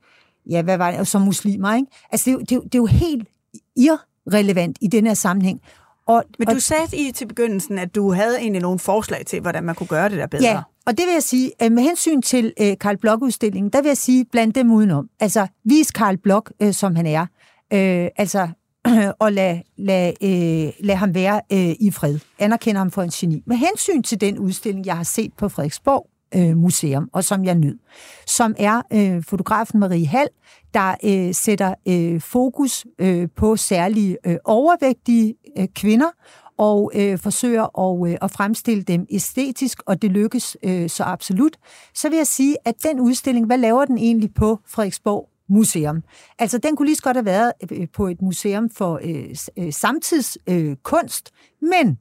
ja, 0.50 0.62
hvad 0.62 0.78
var 0.78 0.92
det, 0.92 1.08
som 1.08 1.22
muslimer. 1.22 1.76
Ikke? 1.76 1.88
Altså, 2.12 2.30
det, 2.30 2.40
det, 2.40 2.50
det 2.64 2.76
er 2.76 2.80
jo 2.80 2.86
helt 2.86 3.28
irrelevant 3.76 4.78
i 4.82 4.88
den 4.88 5.08
her 5.08 5.14
sammenhæng. 5.14 5.62
Og, 6.08 6.24
Men 6.40 6.48
du 6.48 6.56
og, 6.56 6.62
sagde 6.62 6.98
i 6.98 7.12
til 7.12 7.28
begyndelsen, 7.28 7.78
at 7.78 7.96
du 7.96 8.14
havde 8.14 8.40
egentlig 8.40 8.62
nogle 8.62 8.80
forslag 8.80 9.26
til, 9.26 9.42
hvordan 9.42 9.64
man 9.64 9.76
kunne 9.76 9.88
gøre 9.88 10.10
det 10.10 10.18
der 10.18 10.28
bedre. 10.28 10.44
Ja, 10.44 10.62
og 10.86 10.98
det 10.98 11.06
vil 11.06 11.14
jeg 11.14 11.24
sige, 11.24 11.52
med 11.60 11.84
hensyn 11.84 12.22
til 12.22 12.54
øh, 12.62 12.78
Karl 12.80 12.98
Blok-udstillingen, 12.98 13.70
der 13.70 13.82
vil 13.82 13.90
jeg 13.90 13.98
sige, 13.98 14.26
blandt 14.26 14.56
dem 14.56 14.72
udenom. 14.72 15.10
Altså, 15.20 15.48
vis 15.64 15.92
Karl 15.92 16.18
Blok, 16.18 16.52
øh, 16.62 16.74
som 16.74 16.96
han 16.96 17.06
er. 17.06 17.22
Øh, 17.74 18.08
altså, 18.18 18.48
og 19.20 19.34
lad, 19.34 19.60
lad, 19.78 20.14
øh, 20.22 20.74
lad 20.80 20.96
ham 20.96 21.16
være 21.16 21.42
øh, 21.52 21.76
i 21.80 21.92
fred. 21.92 22.20
Anerkender 22.40 22.80
ham 22.80 22.92
for 22.92 23.02
en 23.02 23.10
geni. 23.10 23.44
Med 23.46 23.58
hensyn 23.58 24.04
til 24.04 24.22
den 24.22 24.38
udstilling, 24.38 24.86
jeg 24.86 24.98
har 24.98 25.04
set 25.04 25.34
på 25.34 25.50
Frederiksborg 25.50 26.08
øh, 26.36 26.58
Museum, 26.58 27.10
og 27.14 27.24
som 27.24 27.46
jeg 27.46 27.56
nød, 27.56 27.78
som 28.28 28.56
er 28.58 28.82
øh, 28.94 29.24
fotografen 29.24 29.80
Marie 29.80 30.08
Hall, 30.08 30.30
der 30.74 30.96
øh, 31.04 31.34
sætter 31.34 31.74
øh, 31.88 32.22
fokus 32.22 32.86
øh, 33.00 33.28
på 33.36 33.56
særlige 33.56 34.18
øh, 34.26 34.38
overvægtige 34.46 35.36
øh, 35.58 35.68
kvinder, 35.76 36.12
og 36.58 36.92
øh, 36.96 37.18
forsøger 37.18 37.80
at, 37.80 38.12
øh, 38.12 38.18
at 38.22 38.32
fremstille 38.32 38.84
dem 38.84 39.06
æstetisk, 39.10 39.82
og 39.86 40.02
det 40.02 40.12
lykkes 40.12 40.58
øh, 40.64 40.90
så 40.90 41.04
absolut, 41.04 41.58
så 41.94 42.10
vil 42.10 42.18
jeg 42.18 42.28
sige, 42.28 42.58
at 42.66 42.76
den 42.84 43.00
udstilling, 43.00 43.46
hvad 43.46 43.58
laver 43.58 43.86
den 43.86 43.98
egentlig 43.98 44.34
på 44.34 44.60
Frederiksborg 44.68 45.30
Museum? 45.50 46.04
Altså, 46.40 46.58
den 46.58 46.76
kunne 46.76 46.86
lige 46.86 46.96
så 46.96 47.04
godt 47.04 47.18
have 47.18 47.26
været 47.26 47.52
øh, 47.72 47.88
på 47.94 48.08
et 48.08 48.22
museum 48.22 48.70
for 48.70 49.00
øh, 49.04 49.72
samtidskunst, 49.72 51.32
øh, 51.34 51.64
øh 51.64 51.70
men 51.70 51.98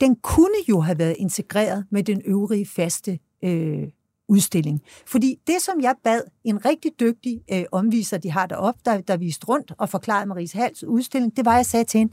den 0.00 0.16
kunne 0.16 0.58
jo 0.68 0.80
have 0.80 0.98
været 0.98 1.16
integreret 1.18 1.84
med 1.90 2.02
den 2.02 2.22
øvrige 2.24 2.66
faste 2.66 3.18
øh, 3.42 3.88
udstilling. 4.28 4.82
Fordi 5.06 5.38
det, 5.46 5.62
som 5.62 5.80
jeg 5.80 5.94
bad 6.04 6.22
en 6.44 6.64
rigtig 6.64 6.92
dygtig 7.00 7.40
øh, 7.52 7.64
omviser, 7.72 8.18
de 8.18 8.30
har 8.30 8.46
deroppe, 8.46 8.80
der, 8.84 9.00
der 9.00 9.16
viste 9.16 9.46
rundt 9.46 9.72
og 9.78 9.88
forklarede 9.88 10.26
Maries 10.26 10.52
Hals 10.52 10.84
udstilling, 10.84 11.36
det 11.36 11.44
var, 11.44 11.52
at 11.52 11.56
jeg 11.56 11.66
sagde 11.66 11.84
til 11.84 11.98
hende, 11.98 12.12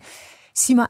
sig 0.56 0.76
mig, 0.76 0.88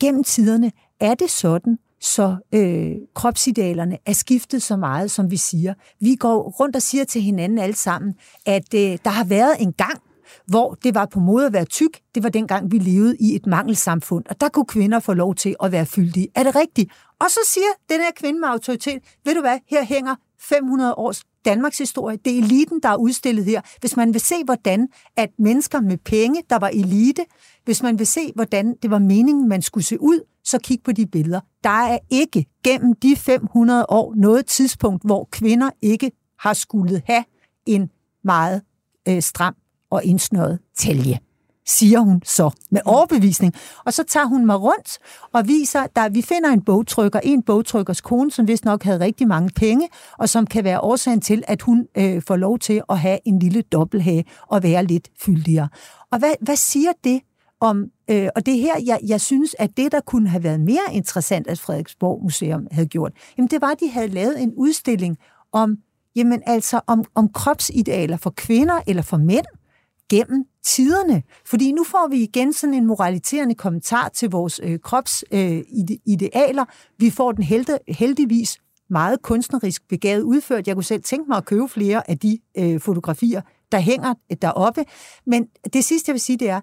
gennem 0.00 0.24
tiderne, 0.24 0.72
er 1.00 1.14
det 1.14 1.30
sådan, 1.30 1.78
så 2.00 2.36
øh, 2.52 2.96
kropsidealerne 3.14 3.98
er 4.06 4.12
skiftet 4.12 4.62
så 4.62 4.76
meget, 4.76 5.10
som 5.10 5.30
vi 5.30 5.36
siger. 5.36 5.74
Vi 6.00 6.14
går 6.14 6.42
rundt 6.60 6.76
og 6.76 6.82
siger 6.82 7.04
til 7.04 7.22
hinanden 7.22 7.58
alle 7.58 7.76
sammen, 7.76 8.14
at 8.46 8.74
øh, 8.74 8.98
der 9.04 9.10
har 9.10 9.24
været 9.24 9.56
en 9.60 9.72
gang, 9.72 10.02
hvor 10.46 10.74
det 10.74 10.94
var 10.94 11.06
på 11.06 11.20
måde 11.20 11.46
at 11.46 11.52
være 11.52 11.64
tyk. 11.64 12.00
Det 12.14 12.22
var 12.22 12.28
dengang, 12.28 12.72
vi 12.72 12.78
levede 12.78 13.16
i 13.20 13.36
et 13.36 13.46
mangelsamfund, 13.46 14.24
og 14.30 14.40
der 14.40 14.48
kunne 14.48 14.66
kvinder 14.66 15.00
få 15.00 15.14
lov 15.14 15.34
til 15.34 15.56
at 15.62 15.72
være 15.72 15.86
fyldige. 15.86 16.28
Er 16.34 16.42
det 16.42 16.56
rigtigt? 16.56 16.92
Og 17.20 17.30
så 17.30 17.40
siger 17.46 17.66
den 17.88 18.00
her 18.00 18.10
kvinde 18.16 18.40
med 18.40 18.48
autoritet, 18.48 18.98
ved 19.24 19.34
du 19.34 19.40
hvad, 19.40 19.58
her 19.70 19.84
hænger 19.84 20.14
500 20.38 20.94
års 20.94 21.24
Danmarks 21.44 21.78
historie. 21.78 22.16
Det 22.24 22.34
er 22.34 22.38
eliten, 22.38 22.80
der 22.82 22.88
er 22.88 22.96
udstillet 22.96 23.44
her. 23.44 23.60
Hvis 23.80 23.96
man 23.96 24.12
vil 24.12 24.20
se, 24.20 24.34
hvordan 24.44 24.88
at 25.16 25.30
mennesker 25.38 25.80
med 25.80 25.98
penge, 25.98 26.42
der 26.50 26.58
var 26.58 26.68
elite, 26.68 27.24
hvis 27.64 27.82
man 27.82 27.98
vil 27.98 28.06
se, 28.06 28.32
hvordan 28.34 28.76
det 28.82 28.90
var 28.90 28.98
meningen, 28.98 29.48
man 29.48 29.62
skulle 29.62 29.84
se 29.84 30.00
ud, 30.00 30.20
så 30.44 30.58
kig 30.58 30.78
på 30.84 30.92
de 30.92 31.06
billeder. 31.06 31.40
Der 31.64 31.70
er 31.70 31.98
ikke 32.10 32.46
gennem 32.64 32.94
de 32.94 33.16
500 33.16 33.86
år 33.88 34.14
noget 34.16 34.46
tidspunkt, 34.46 35.04
hvor 35.04 35.28
kvinder 35.32 35.70
ikke 35.82 36.10
har 36.38 36.52
skulle 36.52 37.02
have 37.06 37.24
en 37.66 37.90
meget 38.24 38.62
øh, 39.08 39.22
stram 39.22 39.54
og 39.90 40.04
indsnøret 40.04 40.58
tælje 40.78 41.18
siger 41.66 42.00
hun 42.00 42.22
så 42.24 42.50
med 42.70 42.80
overbevisning. 42.84 43.54
Og 43.84 43.92
så 43.92 44.04
tager 44.04 44.26
hun 44.26 44.46
mig 44.46 44.60
rundt 44.60 44.98
og 45.32 45.48
viser, 45.48 45.86
at 45.96 46.14
vi 46.14 46.22
finder 46.22 46.50
en 46.50 46.62
bogtrykker, 46.62 47.20
en 47.22 47.42
bogtrykkers 47.42 48.00
kone, 48.00 48.30
som 48.30 48.48
vist 48.48 48.64
nok 48.64 48.82
havde 48.82 49.00
rigtig 49.00 49.28
mange 49.28 49.50
penge, 49.56 49.88
og 50.18 50.28
som 50.28 50.46
kan 50.46 50.64
være 50.64 50.80
årsagen 50.80 51.20
til, 51.20 51.44
at 51.48 51.62
hun 51.62 51.86
øh, 51.98 52.22
får 52.22 52.36
lov 52.36 52.58
til 52.58 52.82
at 52.88 52.98
have 52.98 53.18
en 53.24 53.38
lille 53.38 53.62
dobbelthage 53.62 54.24
og 54.48 54.62
være 54.62 54.84
lidt 54.84 55.08
fyldigere. 55.20 55.68
Og 56.12 56.18
hvad, 56.18 56.34
hvad 56.40 56.56
siger 56.56 56.92
det 57.04 57.20
om, 57.60 57.84
øh, 58.10 58.28
og 58.36 58.46
det 58.46 58.58
her, 58.58 58.74
jeg, 58.86 58.98
jeg 59.06 59.20
synes, 59.20 59.56
at 59.58 59.76
det, 59.76 59.92
der 59.92 60.00
kunne 60.00 60.28
have 60.28 60.42
været 60.42 60.60
mere 60.60 60.92
interessant, 60.92 61.46
at 61.46 61.60
Frederiksborg 61.60 62.22
Museum 62.22 62.66
havde 62.70 62.88
gjort, 62.88 63.12
jamen 63.38 63.48
det 63.48 63.60
var, 63.60 63.70
at 63.70 63.80
de 63.80 63.90
havde 63.90 64.08
lavet 64.08 64.42
en 64.42 64.52
udstilling 64.56 65.16
om, 65.52 65.76
jamen 66.16 66.42
altså 66.46 66.80
om, 66.86 67.04
om 67.14 67.28
kropsidealer 67.28 68.16
for 68.16 68.30
kvinder 68.30 68.80
eller 68.86 69.02
for 69.02 69.16
mænd 69.16 69.46
gennem 70.10 70.44
tiderne. 70.66 71.22
Fordi 71.46 71.72
nu 71.72 71.84
får 71.84 72.08
vi 72.10 72.22
igen 72.22 72.52
sådan 72.52 72.74
en 72.74 72.86
moraliterende 72.86 73.54
kommentar 73.54 74.08
til 74.08 74.30
vores 74.30 74.60
øh, 74.62 74.78
kropsidealer. 74.80 76.62
Øh, 76.62 76.98
vi 76.98 77.10
får 77.10 77.32
den 77.32 77.44
helde, 77.44 77.78
heldigvis 77.88 78.58
meget 78.90 79.22
kunstnerisk 79.22 79.88
begavet 79.88 80.22
udført. 80.22 80.66
Jeg 80.66 80.76
kunne 80.76 80.84
selv 80.84 81.02
tænke 81.02 81.28
mig 81.28 81.36
at 81.36 81.44
købe 81.44 81.68
flere 81.68 82.10
af 82.10 82.18
de 82.18 82.38
øh, 82.58 82.80
fotografier, 82.80 83.40
der 83.72 83.78
hænger 83.78 84.14
øh, 84.32 84.36
deroppe. 84.42 84.84
Men 85.26 85.46
det 85.72 85.84
sidste, 85.84 86.10
jeg 86.10 86.14
vil 86.14 86.20
sige, 86.20 86.38
det 86.38 86.48
er, 86.48 86.60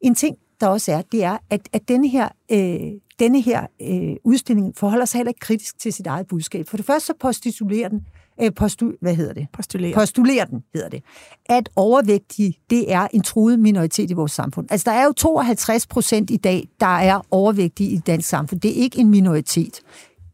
en 0.00 0.14
ting, 0.14 0.36
der 0.60 0.66
også 0.66 0.92
er, 0.92 1.02
det 1.02 1.24
er, 1.24 1.38
at, 1.50 1.68
at 1.72 1.88
denne 1.88 2.08
her, 2.08 2.28
øh, 2.52 3.00
denne 3.18 3.40
her 3.40 3.66
øh, 3.82 4.16
udstilling 4.24 4.76
forholder 4.76 5.04
sig 5.04 5.18
heller 5.18 5.30
ikke 5.30 5.40
kritisk 5.40 5.78
til 5.78 5.92
sit 5.92 6.06
eget 6.06 6.26
budskab. 6.26 6.68
For 6.68 6.76
det 6.76 6.86
første 6.86 7.06
så 7.06 7.14
postitulerer 7.20 7.88
den, 7.88 8.06
øh, 8.42 8.52
postu, 8.54 8.92
hvad 9.00 9.14
hedder 9.14 9.32
det? 9.32 9.46
Postulerer. 9.52 9.94
Postulerer 9.94 10.44
den, 10.44 10.62
hedder 10.74 10.88
det. 10.88 11.02
At 11.46 11.68
overvægtige, 11.76 12.54
det 12.70 12.92
er 12.92 13.08
en 13.12 13.22
truet 13.22 13.58
minoritet 13.58 14.10
i 14.10 14.14
vores 14.14 14.32
samfund. 14.32 14.66
Altså, 14.70 14.90
der 14.90 14.96
er 14.96 15.04
jo 15.04 15.12
52 15.12 15.86
procent 15.86 16.30
i 16.30 16.36
dag, 16.36 16.68
der 16.80 16.96
er 16.96 17.26
overvægtige 17.30 17.90
i 17.90 17.98
dansk 17.98 18.28
samfund. 18.28 18.60
Det 18.60 18.70
er 18.70 18.82
ikke 18.82 18.98
en 18.98 19.10
minoritet. 19.10 19.80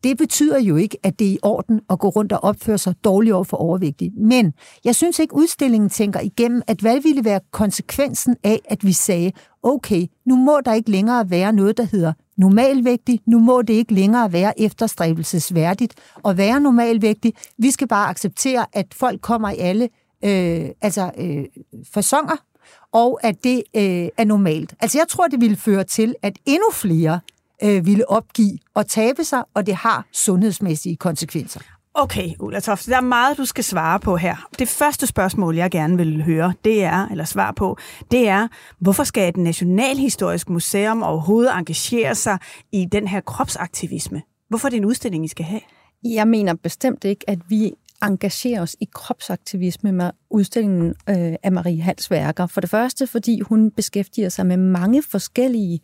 Det 0.04 0.18
betyder 0.18 0.60
jo 0.60 0.76
ikke, 0.76 0.98
at 1.02 1.18
det 1.18 1.26
er 1.26 1.32
i 1.32 1.38
orden 1.42 1.80
at 1.90 1.98
gå 1.98 2.08
rundt 2.08 2.32
og 2.32 2.44
opføre 2.44 2.78
sig 2.78 2.94
dårligt 3.04 3.34
over 3.34 3.44
for 3.44 3.56
overvægtige. 3.56 4.10
Men 4.16 4.52
jeg 4.84 4.94
synes 4.94 5.18
ikke, 5.18 5.34
udstillingen 5.34 5.90
tænker 5.90 6.20
igennem, 6.20 6.62
at 6.66 6.80
hvad 6.80 7.00
ville 7.00 7.24
være 7.24 7.40
konsekvensen 7.50 8.36
af, 8.44 8.60
at 8.64 8.86
vi 8.86 8.92
sagde, 8.92 9.32
okay, 9.62 10.06
nu 10.26 10.36
må 10.36 10.60
der 10.64 10.72
ikke 10.74 10.90
længere 10.90 11.30
være 11.30 11.52
noget, 11.52 11.76
der 11.76 11.84
hedder 11.84 12.12
normalvægtig. 12.36 13.20
Nu 13.26 13.38
må 13.38 13.62
det 13.62 13.74
ikke 13.74 13.94
længere 13.94 14.32
være 14.32 14.60
efterstræbelsesværdigt 14.60 15.94
at 16.24 16.36
være 16.36 16.60
normalvægtig. 16.60 17.34
Vi 17.58 17.70
skal 17.70 17.88
bare 17.88 18.08
acceptere, 18.08 18.66
at 18.72 18.86
folk 18.94 19.20
kommer 19.20 19.50
i 19.50 19.58
alle 19.58 19.88
øh, 20.24 20.70
altså, 20.80 21.10
øh, 21.18 21.44
fasonger, 21.94 22.36
og 22.92 23.20
at 23.22 23.44
det 23.44 23.62
øh, 23.76 24.08
er 24.18 24.24
normalt. 24.24 24.74
Altså 24.80 24.98
jeg 24.98 25.08
tror, 25.08 25.28
det 25.28 25.40
ville 25.40 25.56
føre 25.56 25.84
til, 25.84 26.14
at 26.22 26.38
endnu 26.46 26.70
flere 26.72 27.20
øh, 27.64 27.86
ville 27.86 28.10
opgive 28.10 28.58
og 28.74 28.86
tabe 28.86 29.24
sig, 29.24 29.44
og 29.54 29.66
det 29.66 29.74
har 29.74 30.06
sundhedsmæssige 30.12 30.96
konsekvenser. 30.96 31.60
Okay, 31.94 32.34
Ulla 32.40 32.60
Toft, 32.60 32.86
der 32.86 32.96
er 32.96 33.00
meget, 33.00 33.38
du 33.38 33.44
skal 33.44 33.64
svare 33.64 34.00
på 34.00 34.16
her. 34.16 34.48
Det 34.58 34.68
første 34.68 35.06
spørgsmål, 35.06 35.56
jeg 35.56 35.70
gerne 35.70 35.96
vil 35.96 36.22
høre, 36.22 36.54
det 36.64 36.84
er, 36.84 37.08
eller 37.08 37.24
svar 37.24 37.52
på, 37.52 37.76
det 38.10 38.28
er, 38.28 38.48
hvorfor 38.78 39.04
skal 39.04 39.28
et 39.28 39.36
nationalhistorisk 39.36 40.48
museum 40.48 41.02
overhovedet 41.02 41.52
engagere 41.58 42.14
sig 42.14 42.38
i 42.72 42.84
den 42.92 43.08
her 43.08 43.20
kropsaktivisme? 43.20 44.22
Hvorfor 44.48 44.68
er 44.68 44.70
det 44.70 44.76
en 44.76 44.84
udstilling, 44.84 45.24
I 45.24 45.28
skal 45.28 45.44
have? 45.44 45.60
Jeg 46.04 46.28
mener 46.28 46.54
bestemt 46.54 47.04
ikke, 47.04 47.30
at 47.30 47.38
vi 47.48 47.72
engagere 48.02 48.60
os 48.60 48.76
i 48.80 48.88
kropsaktivisme 48.94 49.92
med 49.92 50.10
udstillingen 50.30 50.88
øh, 50.88 51.34
af 51.42 51.52
Marie 51.52 51.82
Hals 51.82 52.10
værker. 52.10 52.46
For 52.46 52.60
det 52.60 52.70
første, 52.70 53.06
fordi 53.06 53.40
hun 53.40 53.70
beskæftiger 53.70 54.28
sig 54.28 54.46
med 54.46 54.56
mange 54.56 55.02
forskellige 55.02 55.80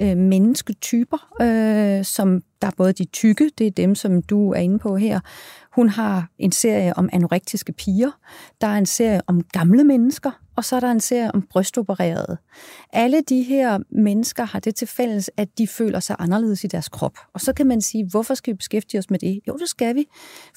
øh, 0.00 0.16
mennesketyper, 0.16 1.28
øh, 1.42 2.04
som 2.04 2.42
der 2.62 2.68
er 2.68 2.72
både 2.76 2.92
de 2.92 3.04
tykke, 3.04 3.50
det 3.58 3.66
er 3.66 3.70
dem, 3.70 3.94
som 3.94 4.22
du 4.22 4.50
er 4.50 4.60
inde 4.60 4.78
på 4.78 4.96
her. 4.96 5.20
Hun 5.74 5.88
har 5.88 6.28
en 6.38 6.52
serie 6.52 6.96
om 6.96 7.08
anorektiske 7.12 7.72
piger. 7.72 8.10
Der 8.60 8.66
er 8.66 8.78
en 8.78 8.86
serie 8.86 9.20
om 9.26 9.42
gamle 9.52 9.84
mennesker, 9.84 10.30
og 10.56 10.64
så 10.64 10.76
er 10.76 10.80
der 10.80 10.90
en 10.90 11.00
serie 11.00 11.34
om 11.34 11.42
brystopererede. 11.42 12.36
Alle 12.92 13.20
de 13.20 13.42
her 13.42 13.78
mennesker 13.90 14.44
har 14.44 14.60
det 14.60 14.74
til 14.74 14.88
fælles, 14.88 15.30
at 15.36 15.58
de 15.58 15.68
føler 15.68 16.00
sig 16.00 16.16
anderledes 16.18 16.64
i 16.64 16.66
deres 16.66 16.88
krop. 16.88 17.18
Og 17.34 17.40
så 17.40 17.52
kan 17.52 17.66
man 17.66 17.80
sige, 17.80 18.08
hvorfor 18.10 18.34
skal 18.34 18.52
vi 18.52 18.56
beskæftige 18.56 18.98
os 18.98 19.10
med 19.10 19.18
det? 19.18 19.40
Jo, 19.48 19.56
det 19.56 19.68
skal 19.68 19.94
vi, 19.94 20.06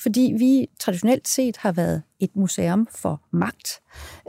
fordi 0.04 0.34
vi 0.38 0.67
traditionelt 0.80 1.28
set 1.28 1.58
har 1.58 1.71
været 1.71 2.01
et 2.19 2.36
museum 2.36 2.88
for 2.95 3.21
magt. 3.34 3.80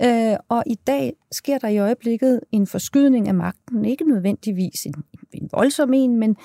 Øh, 0.03 0.37
og 0.49 0.63
i 0.67 0.75
dag 0.75 1.13
sker 1.33 1.59
der 1.59 1.69
i 1.69 1.79
øjeblikket 1.79 2.41
en 2.53 2.67
forskydning 2.67 3.29
af 3.29 3.35
magten, 3.35 3.85
ikke 3.85 4.05
nødvendigvis 4.05 4.87
en, 4.87 4.95
en 5.33 5.49
voldsom 5.53 5.93
en, 5.93 6.17
men 6.17 6.37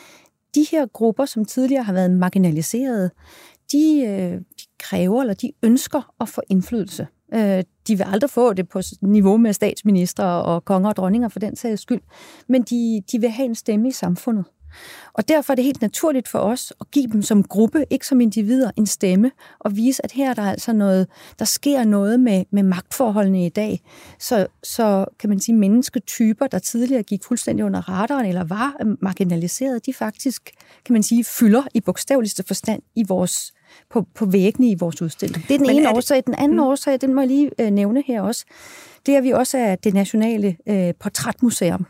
de 0.55 0.65
her 0.71 0.85
grupper, 0.85 1.25
som 1.25 1.45
tidligere 1.45 1.83
har 1.83 1.93
været 1.93 2.11
marginaliseret, 2.11 3.11
de, 3.71 4.05
øh, 4.05 4.37
de 4.37 4.65
kræver 4.79 5.21
eller 5.21 5.33
de 5.33 5.51
ønsker 5.63 6.13
at 6.21 6.29
få 6.29 6.41
indflydelse. 6.49 7.07
Øh, 7.33 7.63
de 7.87 7.95
vil 7.97 8.05
aldrig 8.07 8.29
få 8.29 8.53
det 8.53 8.69
på 8.69 8.81
niveau 9.01 9.37
med 9.37 9.53
statsminister 9.53 10.23
og 10.23 10.65
konger 10.65 10.89
og 10.89 10.95
dronninger 10.95 11.29
for 11.29 11.39
den 11.39 11.55
sags 11.55 11.81
skyld, 11.81 12.01
men 12.47 12.61
de, 12.61 13.01
de 13.11 13.19
vil 13.19 13.29
have 13.29 13.45
en 13.45 13.55
stemme 13.55 13.87
i 13.87 13.91
samfundet. 13.91 14.45
Og 15.13 15.27
derfor 15.27 15.53
er 15.53 15.55
det 15.55 15.65
helt 15.65 15.81
naturligt 15.81 16.27
for 16.27 16.39
os 16.39 16.73
at 16.81 16.91
give 16.91 17.07
dem 17.07 17.21
som 17.21 17.43
gruppe, 17.43 17.85
ikke 17.89 18.07
som 18.07 18.21
individer, 18.21 18.71
en 18.77 18.85
stemme, 18.85 19.31
og 19.59 19.75
vise, 19.75 20.05
at 20.05 20.11
her 20.11 20.29
er 20.29 20.33
der 20.33 20.43
altså 20.43 20.73
noget, 20.73 21.07
der 21.39 21.45
sker 21.45 21.83
noget 21.83 22.19
med, 22.19 22.45
med 22.51 22.63
magtforholdene 22.63 23.45
i 23.45 23.49
dag. 23.49 23.81
Så, 24.19 24.47
så 24.63 25.05
kan 25.19 25.29
man 25.29 25.39
sige, 25.39 25.55
mennesketyper, 25.55 26.47
der 26.47 26.59
tidligere 26.59 27.03
gik 27.03 27.23
fuldstændig 27.23 27.65
under 27.65 27.89
radaren 27.89 28.25
eller 28.25 28.43
var 28.43 28.73
marginaliseret, 29.01 29.85
de 29.85 29.93
faktisk, 29.93 30.51
kan 30.85 30.93
man 30.93 31.03
sige, 31.03 31.23
fylder 31.23 31.63
i 31.73 31.81
bogstaveligste 31.81 32.43
forstand 32.47 32.81
i 32.95 33.03
vores 33.07 33.53
på, 33.89 34.05
på 34.15 34.25
væggene 34.25 34.69
i 34.69 34.75
vores 34.79 35.01
udstilling. 35.01 35.47
Det 35.47 35.53
er 35.53 35.57
den 35.57 35.67
Men 35.67 35.75
ene 35.75 35.83
er 35.83 35.87
det... 35.87 35.97
årsag. 35.97 36.23
Den 36.25 36.35
anden 36.35 36.57
mm. 36.57 36.63
årsag, 36.63 37.01
den 37.01 37.13
må 37.13 37.21
jeg 37.21 37.27
lige 37.27 37.51
øh, 37.59 37.71
nævne 37.71 38.03
her 38.07 38.21
også, 38.21 38.45
det 39.05 39.13
er, 39.13 39.17
at 39.17 39.23
vi 39.23 39.31
også 39.31 39.57
er 39.57 39.75
det 39.75 39.93
nationale 39.93 40.57
øh, 40.67 40.93
portrætmuseum. 40.99 41.85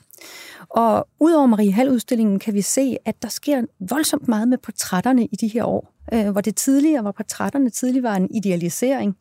Og 0.76 1.08
udover 1.20 1.46
Marie 1.48 1.72
Hall-udstillingen 1.72 2.40
kan 2.40 2.54
vi 2.54 2.62
se, 2.62 2.98
at 3.06 3.22
der 3.22 3.28
sker 3.28 3.62
voldsomt 3.80 4.28
meget 4.28 4.48
med 4.48 4.58
portrætterne 4.58 5.26
i 5.26 5.36
de 5.36 5.48
her 5.48 5.64
år. 5.64 5.94
Øh, 6.14 6.30
hvor 6.30 6.42
det 6.42 6.56
tidligere 6.56 7.04
var 7.04 7.12
portrætterne 7.12 7.70
tidligere 7.70 8.04
var 8.04 8.16
en 8.16 8.36
idealisering, 8.36 9.18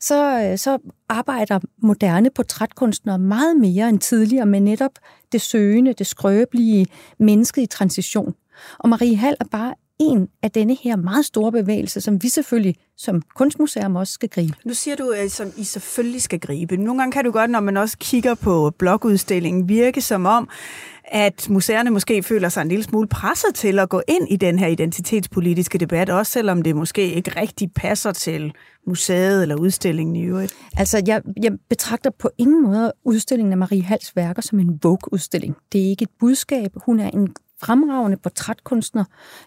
så, 0.00 0.40
øh, 0.40 0.58
så 0.58 0.78
arbejder 1.08 1.60
moderne 1.78 2.30
portrætkunstnere 2.30 3.18
meget 3.18 3.56
mere 3.56 3.88
end 3.88 4.00
tidligere 4.00 4.46
med 4.46 4.60
netop 4.60 4.92
det 5.32 5.40
søgende, 5.40 5.92
det 5.92 6.06
skrøbelige 6.06 6.86
menneske 7.18 7.62
i 7.62 7.66
transition. 7.66 8.34
Og 8.78 8.88
Marie 8.88 9.16
Hall 9.16 9.36
er 9.40 9.44
bare 9.44 9.74
en 10.00 10.28
af 10.42 10.50
denne 10.50 10.76
her 10.82 10.96
meget 10.96 11.24
store 11.24 11.52
bevægelse, 11.52 12.00
som 12.00 12.22
vi 12.22 12.28
selvfølgelig 12.28 12.76
som 12.96 13.22
kunstmuseum 13.34 13.96
også 13.96 14.12
skal 14.12 14.28
gribe. 14.28 14.54
Nu 14.64 14.74
siger 14.74 14.96
du, 14.96 15.10
at 15.10 15.32
som 15.32 15.52
I 15.56 15.64
selvfølgelig 15.64 16.22
skal 16.22 16.40
gribe. 16.40 16.76
Nogle 16.76 17.00
gange 17.00 17.12
kan 17.12 17.24
du 17.24 17.30
godt, 17.30 17.50
når 17.50 17.60
man 17.60 17.76
også 17.76 17.98
kigger 17.98 18.34
på 18.34 18.70
blogudstillingen, 18.78 19.68
virke 19.68 20.00
som 20.00 20.26
om, 20.26 20.48
at 21.06 21.50
museerne 21.50 21.90
måske 21.90 22.22
føler 22.22 22.48
sig 22.48 22.62
en 22.62 22.68
lille 22.68 22.84
smule 22.84 23.08
presset 23.08 23.54
til 23.54 23.78
at 23.78 23.88
gå 23.88 24.02
ind 24.08 24.28
i 24.30 24.36
den 24.36 24.58
her 24.58 24.66
identitetspolitiske 24.66 25.78
debat, 25.78 26.10
også 26.10 26.32
selvom 26.32 26.62
det 26.62 26.76
måske 26.76 27.12
ikke 27.12 27.40
rigtig 27.40 27.72
passer 27.72 28.12
til 28.12 28.52
museet 28.86 29.42
eller 29.42 29.56
udstillingen 29.56 30.16
i 30.16 30.22
øvrigt? 30.22 30.54
Altså, 30.76 31.02
jeg, 31.06 31.22
jeg 31.42 31.52
betragter 31.68 32.10
på 32.18 32.30
ingen 32.38 32.62
måde 32.62 32.92
udstillingen 33.04 33.52
af 33.52 33.58
Marie 33.58 33.82
Hals 33.82 34.16
værker 34.16 34.42
som 34.42 34.58
en 34.58 34.78
Vogue-udstilling. 34.82 35.56
Det 35.72 35.80
er 35.84 35.88
ikke 35.88 36.02
et 36.02 36.10
budskab. 36.20 36.70
Hun 36.76 37.00
er 37.00 37.10
en 37.10 37.34
fremragende 37.62 38.16
portrætkunstner, 38.16 39.04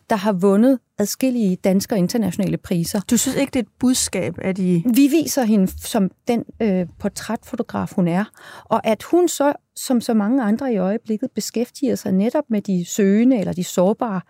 der 0.09 0.15
har 0.15 0.31
vundet 0.31 0.79
adskillige 0.97 1.55
danske 1.55 1.95
og 1.95 1.99
internationale 1.99 2.57
priser. 2.57 3.01
Du 3.09 3.17
synes 3.17 3.37
ikke, 3.37 3.51
det 3.51 3.59
er 3.59 3.63
et 3.63 3.69
budskab, 3.79 4.35
at 4.41 4.59
I... 4.59 4.83
Vi 4.85 5.07
viser 5.07 5.43
hende 5.43 5.67
som 5.81 6.09
den 6.27 6.43
øh, 6.61 6.85
portrætfotograf, 6.99 7.91
hun 7.95 8.07
er. 8.07 8.25
Og 8.63 8.87
at 8.87 9.03
hun 9.03 9.27
så, 9.27 9.53
som 9.75 10.01
så 10.01 10.13
mange 10.13 10.43
andre 10.43 10.73
i 10.73 10.77
øjeblikket, 10.77 11.29
beskæftiger 11.35 11.95
sig 11.95 12.11
netop 12.11 12.43
med 12.49 12.61
de 12.61 12.85
søgende 12.85 13.39
eller 13.39 13.53
de 13.53 13.63
sårbare, 13.63 14.21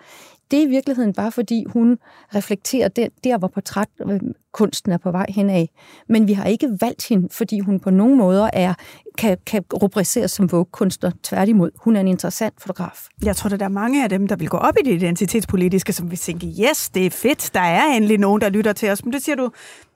det 0.52 0.60
er 0.60 0.64
i 0.64 0.70
virkeligheden 0.70 1.14
bare 1.14 1.32
fordi, 1.32 1.66
hun 1.70 1.98
reflekterer 2.36 2.88
der, 2.88 3.08
der 3.24 3.38
hvor 3.38 3.48
portrætkunsten 3.48 4.92
er 4.92 4.98
på 4.98 5.12
vej 5.12 5.26
henad. 5.30 5.68
Men 6.10 6.28
vi 6.28 6.34
har 6.34 6.46
ikke 6.46 6.78
valgt 6.82 7.08
hende, 7.08 7.28
fordi 7.32 7.60
hun 7.60 7.80
på 7.80 7.90
nogen 7.90 8.18
måder 8.18 8.50
er, 8.54 8.74
kan, 9.18 9.38
kan 9.46 9.64
rubriceres 9.82 10.32
som 10.32 10.52
vogue-kunstner. 10.52 11.12
Tværtimod, 11.24 11.72
hun 11.76 11.96
er 11.96 12.00
en 12.00 12.08
interessant 12.08 12.62
fotograf. 12.62 13.08
Jeg 13.24 13.36
tror, 13.36 13.54
at 13.54 13.60
der 13.60 13.66
er 13.66 13.70
mange 13.70 14.04
af 14.04 14.10
dem, 14.10 14.28
der 14.28 14.36
vil 14.36 14.50
gå 14.50 14.58
op 14.58 14.76
i 14.80 14.84
det 14.86 14.94
identitetspolitiske, 14.94 15.94
som 15.94 16.12
vil 16.12 16.18
tænke, 16.18 16.48
yes, 16.48 16.90
det 16.90 17.06
er 17.06 17.10
fedt, 17.10 17.52
der 17.54 17.60
er 17.60 17.86
endelig 17.86 18.18
nogen, 18.18 18.42
der 18.42 18.50
lytter 18.50 18.74
til 18.74 18.90
os. 18.90 19.06
Men 19.06 19.14
det 19.14 19.24
siger 19.24 19.36
du, 19.36 19.52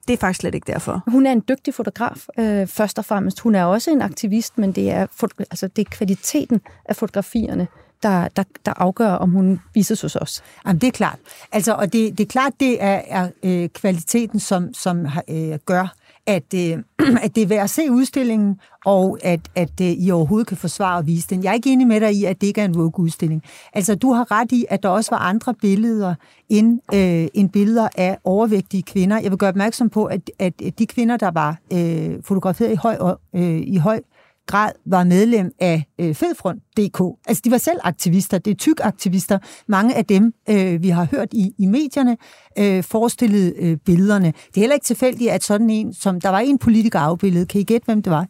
det 0.08 0.14
er 0.14 0.18
faktisk 0.18 0.40
slet 0.40 0.54
ikke 0.54 0.72
derfor. 0.72 1.02
Hun 1.06 1.26
er 1.26 1.32
en 1.32 1.42
dygtig 1.48 1.74
fotograf, 1.74 2.26
øh, 2.38 2.66
først 2.66 2.98
og 2.98 3.04
fremmest. 3.04 3.40
Hun 3.40 3.54
er 3.54 3.64
også 3.64 3.90
en 3.90 4.02
aktivist, 4.02 4.58
men 4.58 4.72
det 4.72 4.90
er, 4.90 5.06
altså, 5.38 5.68
det 5.68 5.86
er 5.86 5.90
kvaliteten 5.90 6.60
af 6.84 6.96
fotografierne, 6.96 7.68
der, 8.02 8.28
der, 8.28 8.42
der 8.66 8.72
afgør, 8.76 9.10
om 9.10 9.30
hun 9.30 9.60
vises 9.74 10.00
hos 10.00 10.16
os. 10.16 10.42
Jamen, 10.66 10.80
det 10.80 10.86
er 10.86 10.92
klart. 10.92 11.18
Altså, 11.52 11.72
og 11.72 11.92
det, 11.92 12.18
det 12.18 12.24
er 12.24 12.28
klart, 12.28 12.52
det 12.60 12.82
er, 12.82 13.00
er 13.06 13.28
øh, 13.42 13.68
kvaliteten, 13.68 14.40
som, 14.40 14.74
som 14.74 15.06
øh, 15.28 15.58
gør, 15.66 15.94
at, 16.26 16.54
øh, 16.54 16.78
at 17.24 17.34
det 17.34 17.42
er 17.42 17.46
værd 17.46 17.64
at 17.64 17.70
se 17.70 17.90
udstillingen, 17.90 18.60
og 18.84 19.18
at, 19.22 19.40
at 19.54 19.80
øh, 19.80 19.86
I 19.86 20.10
overhovedet 20.10 20.46
kan 20.46 20.56
forsvare 20.56 20.98
og 20.98 21.06
vise 21.06 21.28
den. 21.30 21.44
Jeg 21.44 21.50
er 21.50 21.54
ikke 21.54 21.72
enig 21.72 21.86
med 21.86 22.00
dig 22.00 22.12
i, 22.12 22.24
at 22.24 22.40
det 22.40 22.46
ikke 22.46 22.60
er 22.60 22.64
en 22.64 22.74
Vogue-udstilling. 22.74 23.42
Altså, 23.72 23.94
du 23.94 24.12
har 24.12 24.30
ret 24.30 24.52
i, 24.52 24.64
at 24.68 24.82
der 24.82 24.88
også 24.88 25.10
var 25.10 25.18
andre 25.18 25.54
billeder 25.54 26.14
end, 26.48 26.80
øh, 26.94 27.28
end 27.34 27.50
billeder 27.50 27.88
af 27.96 28.18
overvægtige 28.24 28.82
kvinder. 28.82 29.20
Jeg 29.20 29.30
vil 29.30 29.38
gøre 29.38 29.48
opmærksom 29.48 29.90
på, 29.90 30.04
at, 30.04 30.30
at 30.38 30.52
de 30.78 30.86
kvinder, 30.86 31.16
der 31.16 31.30
var 31.30 31.56
øh, 31.72 32.22
fotograferet 32.24 32.72
i 32.72 32.76
høj, 32.76 32.96
øh, 33.34 33.60
i 33.66 33.76
høj 33.76 34.00
grad 34.46 34.72
var 34.86 35.04
medlem 35.04 35.52
af 35.58 35.84
øh, 35.98 36.14
Fedfront.dk. 36.14 37.18
Altså, 37.26 37.40
de 37.44 37.50
var 37.50 37.58
selv 37.58 37.78
aktivister. 37.82 38.38
Det 38.38 38.50
er 38.50 38.54
tyk-aktivister. 38.54 39.38
Mange 39.66 39.94
af 39.94 40.04
dem, 40.04 40.34
øh, 40.50 40.82
vi 40.82 40.88
har 40.88 41.04
hørt 41.10 41.28
i, 41.32 41.54
i 41.58 41.66
medierne, 41.66 42.16
øh, 42.58 42.84
forestillede 42.84 43.54
øh, 43.56 43.76
billederne. 43.76 44.26
Det 44.26 44.56
er 44.56 44.60
heller 44.60 44.74
ikke 44.74 44.84
tilfældigt, 44.84 45.30
at 45.30 45.44
sådan 45.44 45.70
en, 45.70 45.94
som 45.94 46.20
der 46.20 46.28
var 46.28 46.38
en 46.38 46.58
politiker 46.58 46.98
afbildet. 46.98 47.48
Kan 47.48 47.60
I 47.60 47.64
gætte, 47.64 47.84
hvem 47.84 48.02
det 48.02 48.10
var? 48.10 48.26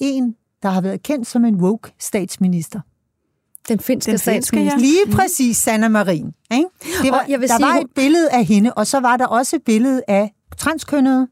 En, 0.00 0.34
der 0.62 0.68
har 0.68 0.80
været 0.80 1.02
kendt 1.02 1.26
som 1.26 1.44
en 1.44 1.56
woke 1.56 1.92
statsminister. 1.98 2.80
Den 3.68 3.80
finske 3.80 4.10
Den 4.10 4.18
statsminister. 4.18 4.78
Lige 4.78 5.04
mm. 5.06 5.12
præcis, 5.12 5.56
Sanna 5.56 5.88
Marin. 5.88 6.26
Ikke? 6.52 6.66
Det 7.02 7.10
var, 7.10 7.24
jeg 7.28 7.40
vil 7.40 7.48
der 7.48 7.56
sige, 7.56 7.66
var 7.66 7.74
et 7.74 7.86
billede 7.94 8.30
af 8.30 8.44
hende, 8.44 8.72
og 8.72 8.86
så 8.86 9.00
var 9.00 9.16
der 9.16 9.26
også 9.26 9.56
et 9.56 9.62
billede 9.62 10.02
af 10.08 10.32
transkønnede, 10.58 11.28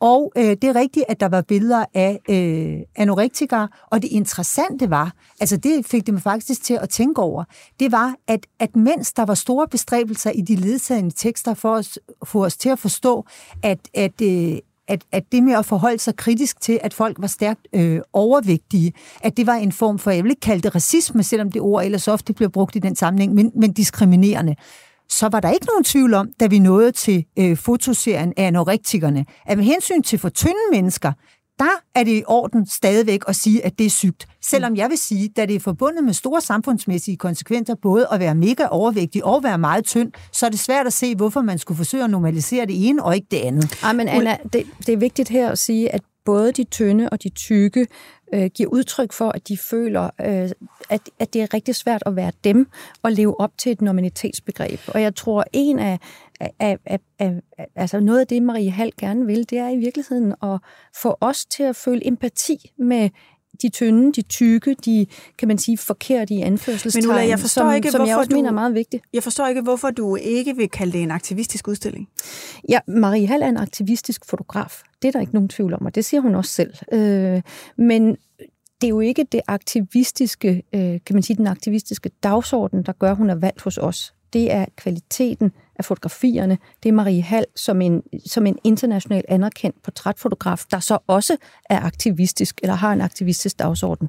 og 0.00 0.32
øh, 0.36 0.44
det 0.44 0.64
er 0.64 0.74
rigtigt, 0.74 1.04
at 1.08 1.20
der 1.20 1.28
var 1.28 1.42
billeder 1.42 1.84
af 1.94 2.20
øh, 2.28 2.80
anorektikere, 2.96 3.68
og 3.90 4.02
det 4.02 4.08
interessante 4.08 4.90
var, 4.90 5.12
altså 5.40 5.56
det 5.56 5.86
fik 5.86 6.06
det 6.06 6.14
mig 6.14 6.22
faktisk 6.22 6.64
til 6.64 6.78
at 6.82 6.88
tænke 6.88 7.22
over, 7.22 7.44
det 7.80 7.92
var, 7.92 8.14
at, 8.28 8.46
at 8.58 8.76
mens 8.76 9.12
der 9.12 9.24
var 9.24 9.34
store 9.34 9.68
bestræbelser 9.68 10.30
i 10.30 10.40
de 10.40 10.56
ledsagende 10.56 11.14
tekster 11.16 11.54
for 11.54 11.74
at 11.74 11.98
få 12.24 12.44
os 12.44 12.56
til 12.56 12.68
at 12.68 12.78
forstå, 12.78 13.26
at, 13.62 13.78
at 13.94 14.22
øh, 14.22 14.58
at, 14.88 15.04
at 15.12 15.32
det 15.32 15.42
med 15.42 15.52
at 15.52 15.66
forholde 15.66 15.98
sig 15.98 16.16
kritisk 16.16 16.60
til, 16.60 16.78
at 16.82 16.94
folk 16.94 17.16
var 17.20 17.26
stærkt 17.26 17.68
øh, 17.72 18.00
overvægtige, 18.12 18.92
at 19.20 19.36
det 19.36 19.46
var 19.46 19.54
en 19.54 19.72
form 19.72 19.98
for, 19.98 20.10
jeg 20.10 20.24
vil 20.24 20.30
ikke 20.30 20.40
kalde 20.40 20.62
det 20.62 20.74
racisme, 20.74 21.22
selvom 21.22 21.52
det 21.52 21.62
ord 21.62 21.84
ellers 21.84 22.08
ofte 22.08 22.32
bliver 22.32 22.48
brugt 22.48 22.76
i 22.76 22.78
den 22.78 22.96
sammenhæng, 22.96 23.34
men, 23.34 23.52
men 23.54 23.72
diskriminerende 23.72 24.54
så 25.08 25.28
var 25.28 25.40
der 25.40 25.50
ikke 25.50 25.66
nogen 25.66 25.84
tvivl 25.84 26.14
om, 26.14 26.28
da 26.40 26.46
vi 26.46 26.58
nåede 26.58 26.92
til 26.92 27.24
øh, 27.38 27.56
fotoserien 27.56 28.32
af 28.36 28.46
anorektikerne, 28.46 29.24
at 29.46 29.58
med 29.58 29.64
hensyn 29.64 30.02
til 30.02 30.18
for 30.18 30.28
tynde 30.28 30.54
mennesker, 30.72 31.12
der 31.58 31.82
er 31.94 32.04
det 32.04 32.12
i 32.12 32.22
orden 32.26 32.66
stadigvæk 32.66 33.20
at 33.28 33.36
sige, 33.36 33.64
at 33.64 33.78
det 33.78 33.86
er 33.86 33.90
sygt. 33.90 34.26
Selvom 34.42 34.76
jeg 34.76 34.90
vil 34.90 34.98
sige, 34.98 35.28
da 35.36 35.46
det 35.46 35.56
er 35.56 35.60
forbundet 35.60 36.04
med 36.04 36.12
store 36.12 36.40
samfundsmæssige 36.40 37.16
konsekvenser, 37.16 37.74
både 37.82 38.08
at 38.12 38.20
være 38.20 38.34
mega 38.34 38.66
overvægtig 38.66 39.24
og 39.24 39.42
være 39.42 39.58
meget 39.58 39.84
tynd, 39.84 40.12
så 40.32 40.46
er 40.46 40.50
det 40.50 40.58
svært 40.58 40.86
at 40.86 40.92
se, 40.92 41.14
hvorfor 41.14 41.42
man 41.42 41.58
skulle 41.58 41.76
forsøge 41.76 42.04
at 42.04 42.10
normalisere 42.10 42.66
det 42.66 42.88
ene 42.88 43.04
og 43.04 43.14
ikke 43.14 43.26
det 43.30 43.36
andet. 43.36 43.78
Ej, 43.82 43.92
men 43.92 44.08
Anna, 44.08 44.36
det, 44.52 44.66
det 44.86 44.88
er 44.88 44.96
vigtigt 44.96 45.28
her 45.28 45.50
at 45.50 45.58
sige, 45.58 45.94
at 45.94 46.00
både 46.24 46.52
de 46.52 46.64
tynde 46.64 47.08
og 47.08 47.22
de 47.22 47.28
tykke 47.28 47.86
øh, 48.34 48.50
giver 48.54 48.68
udtryk 48.68 49.12
for, 49.12 49.28
at 49.28 49.48
de 49.48 49.56
føler, 49.56 50.10
øh, 50.20 50.50
at, 50.90 51.00
at 51.18 51.32
det 51.32 51.42
er 51.42 51.54
rigtig 51.54 51.74
svært 51.74 52.02
at 52.06 52.16
være 52.16 52.32
dem 52.44 52.68
og 53.02 53.12
leve 53.12 53.40
op 53.40 53.58
til 53.58 53.72
et 53.72 53.82
normalitetsbegreb. 53.82 54.80
Og 54.88 55.02
jeg 55.02 55.14
tror, 55.14 55.44
en 55.52 55.78
af, 55.78 55.98
af, 56.40 56.52
af, 56.58 56.78
af, 56.86 57.00
af 57.18 57.66
altså 57.76 58.00
noget 58.00 58.20
af 58.20 58.26
det, 58.26 58.42
Marie 58.42 58.70
Hall 58.70 58.92
gerne 59.00 59.26
vil, 59.26 59.50
det 59.50 59.58
er 59.58 59.68
i 59.68 59.76
virkeligheden 59.76 60.34
at 60.42 60.58
få 61.02 61.16
os 61.20 61.46
til 61.46 61.62
at 61.62 61.76
føle 61.76 62.06
empati 62.06 62.72
med 62.78 63.10
de 63.62 63.68
tynde, 63.68 64.12
de 64.12 64.22
tykke, 64.22 64.76
de, 64.84 65.06
kan 65.38 65.48
man 65.48 65.58
sige, 65.58 65.78
forkerte 65.78 66.34
i 66.34 66.40
anførselstegn, 66.40 67.06
Men 67.06 67.10
Ulla, 67.10 67.28
jeg 67.28 67.38
forstår 67.38 67.62
som, 67.62 67.74
ikke, 67.74 67.90
som 67.90 68.06
jeg 68.06 68.16
også 68.16 68.28
du, 68.28 68.36
mener 68.36 68.48
er 68.48 68.54
meget 68.54 68.74
vigtigt. 68.74 69.04
Jeg 69.12 69.22
forstår 69.22 69.46
ikke, 69.46 69.60
hvorfor 69.60 69.90
du 69.90 70.16
ikke 70.16 70.56
vil 70.56 70.68
kalde 70.68 70.92
det 70.92 71.02
en 71.02 71.10
aktivistisk 71.10 71.68
udstilling. 71.68 72.08
Ja, 72.68 72.78
Marie 72.88 73.26
Hall 73.26 73.42
er 73.42 73.48
en 73.48 73.56
aktivistisk 73.56 74.24
fotograf. 74.24 74.82
Det 75.02 75.08
er 75.08 75.12
der 75.12 75.20
ikke 75.20 75.34
nogen 75.34 75.48
tvivl 75.48 75.74
om, 75.74 75.86
og 75.86 75.94
det 75.94 76.04
siger 76.04 76.20
hun 76.20 76.34
også 76.34 76.50
selv. 76.50 76.74
Øh, 76.92 77.42
men 77.78 78.16
det 78.80 78.86
er 78.86 78.88
jo 78.88 79.00
ikke 79.00 79.26
det 79.32 79.40
aktivistiske, 79.46 80.62
øh, 80.74 80.80
kan 80.80 81.14
man 81.14 81.22
sige, 81.22 81.36
den 81.36 81.46
aktivistiske 81.46 82.10
dagsorden, 82.22 82.82
der 82.82 82.92
gør, 82.92 83.10
at 83.10 83.16
hun 83.16 83.30
er 83.30 83.34
valgt 83.34 83.62
hos 83.62 83.78
os. 83.78 84.14
Det 84.32 84.52
er 84.52 84.64
kvaliteten 84.76 85.52
af 85.78 85.84
fotografierne. 85.84 86.58
Det 86.82 86.88
er 86.88 86.92
Marie 86.92 87.22
Hall 87.22 87.46
som 87.56 87.80
en, 87.80 88.02
som 88.26 88.46
en 88.46 88.58
international 88.64 89.24
anerkendt 89.28 89.82
portrætfotograf, 89.82 90.64
der 90.70 90.80
så 90.80 90.98
også 91.06 91.36
er 91.70 91.80
aktivistisk, 91.80 92.60
eller 92.62 92.74
har 92.74 92.92
en 92.92 93.00
aktivistisk 93.00 93.58
dagsorden. 93.58 94.08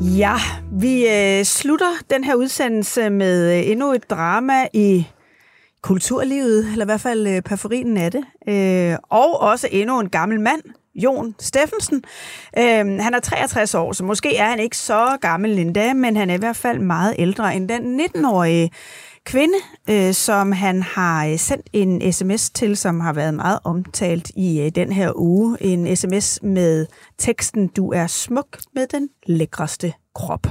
Ja, 0.00 0.34
vi 0.72 1.08
øh, 1.08 1.44
slutter 1.44 1.92
den 2.10 2.24
her 2.24 2.34
udsendelse 2.34 3.10
med 3.10 3.58
øh, 3.58 3.70
endnu 3.70 3.92
et 3.92 4.10
drama 4.10 4.68
i 4.72 5.06
kulturlivet, 5.82 6.72
eller 6.72 6.84
i 6.84 6.86
hvert 6.86 7.00
fald 7.00 7.26
øh, 7.26 7.42
perforinen 7.42 7.96
af 7.96 8.10
det. 8.10 8.24
Øh, 8.48 8.98
og 9.10 9.40
også 9.40 9.68
endnu 9.70 10.00
en 10.00 10.08
gammel 10.08 10.40
mand, 10.40 10.62
Jon 10.94 11.34
Steffensen. 11.38 12.04
Øhm, 12.58 12.98
han 12.98 13.14
er 13.14 13.20
63 13.20 13.74
år, 13.74 13.92
så 13.92 14.04
måske 14.04 14.36
er 14.36 14.50
han 14.50 14.58
ikke 14.58 14.76
så 14.76 15.16
gammel 15.20 15.58
endda, 15.58 15.94
men 15.94 16.16
han 16.16 16.30
er 16.30 16.34
i 16.34 16.38
hvert 16.38 16.56
fald 16.56 16.78
meget 16.78 17.14
ældre 17.18 17.56
end 17.56 17.68
den 17.68 18.00
19-årige 18.00 18.70
kvinde, 19.28 19.58
øh, 19.90 20.14
som 20.14 20.52
han 20.52 20.82
har 20.82 21.26
øh, 21.26 21.38
sendt 21.38 21.68
en 21.72 22.12
sms 22.12 22.50
til, 22.50 22.76
som 22.76 23.00
har 23.00 23.12
været 23.12 23.34
meget 23.34 23.58
omtalt 23.64 24.30
i 24.36 24.60
øh, 24.60 24.70
den 24.74 24.92
her 24.92 25.12
uge. 25.16 25.56
En 25.60 25.96
sms 25.96 26.42
med 26.42 26.86
teksten, 27.18 27.68
du 27.68 27.92
er 27.92 28.06
smuk 28.06 28.58
med 28.74 28.86
den 28.86 29.08
lækreste 29.26 29.92
krop. 30.14 30.46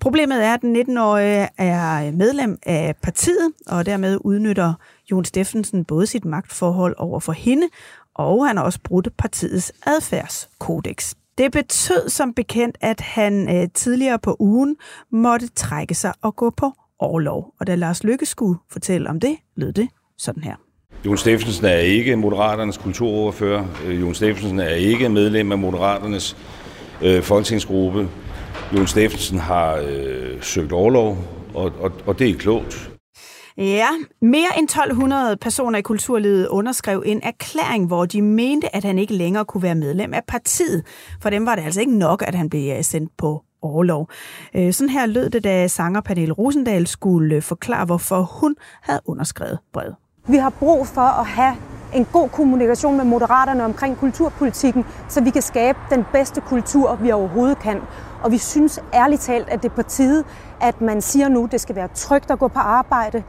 Problemet 0.00 0.44
er, 0.44 0.54
at 0.54 0.62
den 0.62 0.76
19-årige 0.76 1.48
er 1.58 2.06
øh, 2.06 2.14
medlem 2.14 2.58
af 2.62 2.94
partiet, 3.02 3.52
og 3.66 3.86
dermed 3.86 4.18
udnytter 4.20 4.74
Jon 5.10 5.24
Steffensen 5.24 5.84
både 5.84 6.06
sit 6.06 6.24
magtforhold 6.24 6.94
over 6.98 7.20
for 7.20 7.32
hende, 7.32 7.66
og 8.14 8.46
han 8.46 8.56
har 8.56 8.64
også 8.64 8.78
brudt 8.84 9.08
partiets 9.18 9.72
adfærdskodex. 9.86 11.14
Det 11.38 11.52
betød 11.52 12.08
som 12.08 12.34
bekendt, 12.34 12.78
at 12.80 13.00
han 13.00 13.56
øh, 13.56 13.68
tidligere 13.74 14.18
på 14.18 14.36
ugen 14.38 14.76
måtte 15.12 15.48
trække 15.48 15.94
sig 15.94 16.12
og 16.22 16.36
gå 16.36 16.50
på 16.50 16.72
overlov. 16.98 17.54
Og 17.60 17.66
da 17.66 17.74
Lars 17.74 18.04
Lykke 18.04 18.26
skulle 18.26 18.58
fortælle 18.70 19.10
om 19.10 19.20
det, 19.20 19.36
lød 19.56 19.72
det 19.72 19.88
sådan 20.18 20.42
her. 20.42 20.54
Jon 21.06 21.18
Steffensen 21.18 21.66
er 21.66 21.76
ikke 21.76 22.16
Moderaternes 22.16 22.76
kulturoverfører. 22.76 23.66
Øh, 23.86 24.00
Jon 24.00 24.14
Steffensen 24.14 24.60
er 24.60 24.68
ikke 24.68 25.08
medlem 25.08 25.52
af 25.52 25.58
Moderaternes 25.58 26.36
øh, 27.02 27.22
folketingsgruppe. 27.22 28.08
Jon 28.76 28.86
Steffensen 28.86 29.38
har 29.38 29.76
øh, 29.88 30.42
søgt 30.42 30.72
overlov, 30.72 31.18
og, 31.54 31.72
og, 31.80 31.92
og 32.06 32.18
det 32.18 32.30
er 32.30 32.34
klogt. 32.34 32.93
Ja, 33.56 33.88
mere 34.22 34.58
end 34.58 34.64
1200 34.64 35.36
personer 35.36 35.78
i 35.78 35.82
kulturlivet 35.82 36.48
underskrev 36.48 37.02
en 37.06 37.20
erklæring, 37.22 37.86
hvor 37.86 38.06
de 38.06 38.22
mente, 38.22 38.76
at 38.76 38.84
han 38.84 38.98
ikke 38.98 39.14
længere 39.14 39.44
kunne 39.44 39.62
være 39.62 39.74
medlem 39.74 40.14
af 40.14 40.20
partiet. 40.28 40.86
For 41.22 41.30
dem 41.30 41.46
var 41.46 41.54
det 41.54 41.62
altså 41.62 41.80
ikke 41.80 41.98
nok, 41.98 42.22
at 42.26 42.34
han 42.34 42.50
blev 42.50 42.76
øh, 42.76 42.84
sendt 42.84 43.16
på 43.16 43.42
overlov. 43.62 44.08
Øh, 44.54 44.72
sådan 44.72 44.90
her 44.90 45.06
lød 45.06 45.30
det, 45.30 45.44
da 45.44 45.68
sanger 45.68 46.00
Pernille 46.00 46.34
Rosendal 46.34 46.86
skulle 46.86 47.34
øh, 47.34 47.42
forklare, 47.42 47.84
hvorfor 47.84 48.22
hun 48.22 48.56
havde 48.82 49.00
underskrevet 49.04 49.58
brevet. 49.72 49.94
Vi 50.28 50.36
har 50.36 50.50
brug 50.50 50.86
for 50.86 51.20
at 51.20 51.26
have 51.26 51.56
en 51.94 52.06
god 52.12 52.28
kommunikation 52.28 52.96
med 52.96 53.04
moderaterne 53.04 53.64
omkring 53.64 53.96
kulturpolitikken, 53.96 54.84
så 55.08 55.20
vi 55.20 55.30
kan 55.30 55.42
skabe 55.42 55.78
den 55.90 56.04
bedste 56.12 56.40
kultur, 56.40 56.94
vi 56.94 57.10
overhovedet 57.12 57.58
kan. 57.58 57.80
Og 58.22 58.32
vi 58.32 58.38
synes 58.38 58.80
ærligt 58.94 59.22
talt, 59.22 59.48
at 59.48 59.62
det 59.62 59.70
er 59.70 59.74
på 59.74 59.82
tide, 59.82 60.24
at 60.60 60.80
man 60.80 61.02
siger 61.02 61.28
nu, 61.28 61.44
at 61.44 61.52
det 61.52 61.60
skal 61.60 61.76
være 61.76 61.88
trygt 61.94 62.30
at 62.30 62.38
gå 62.38 62.48
på 62.48 62.58
arbejde, 62.58 63.22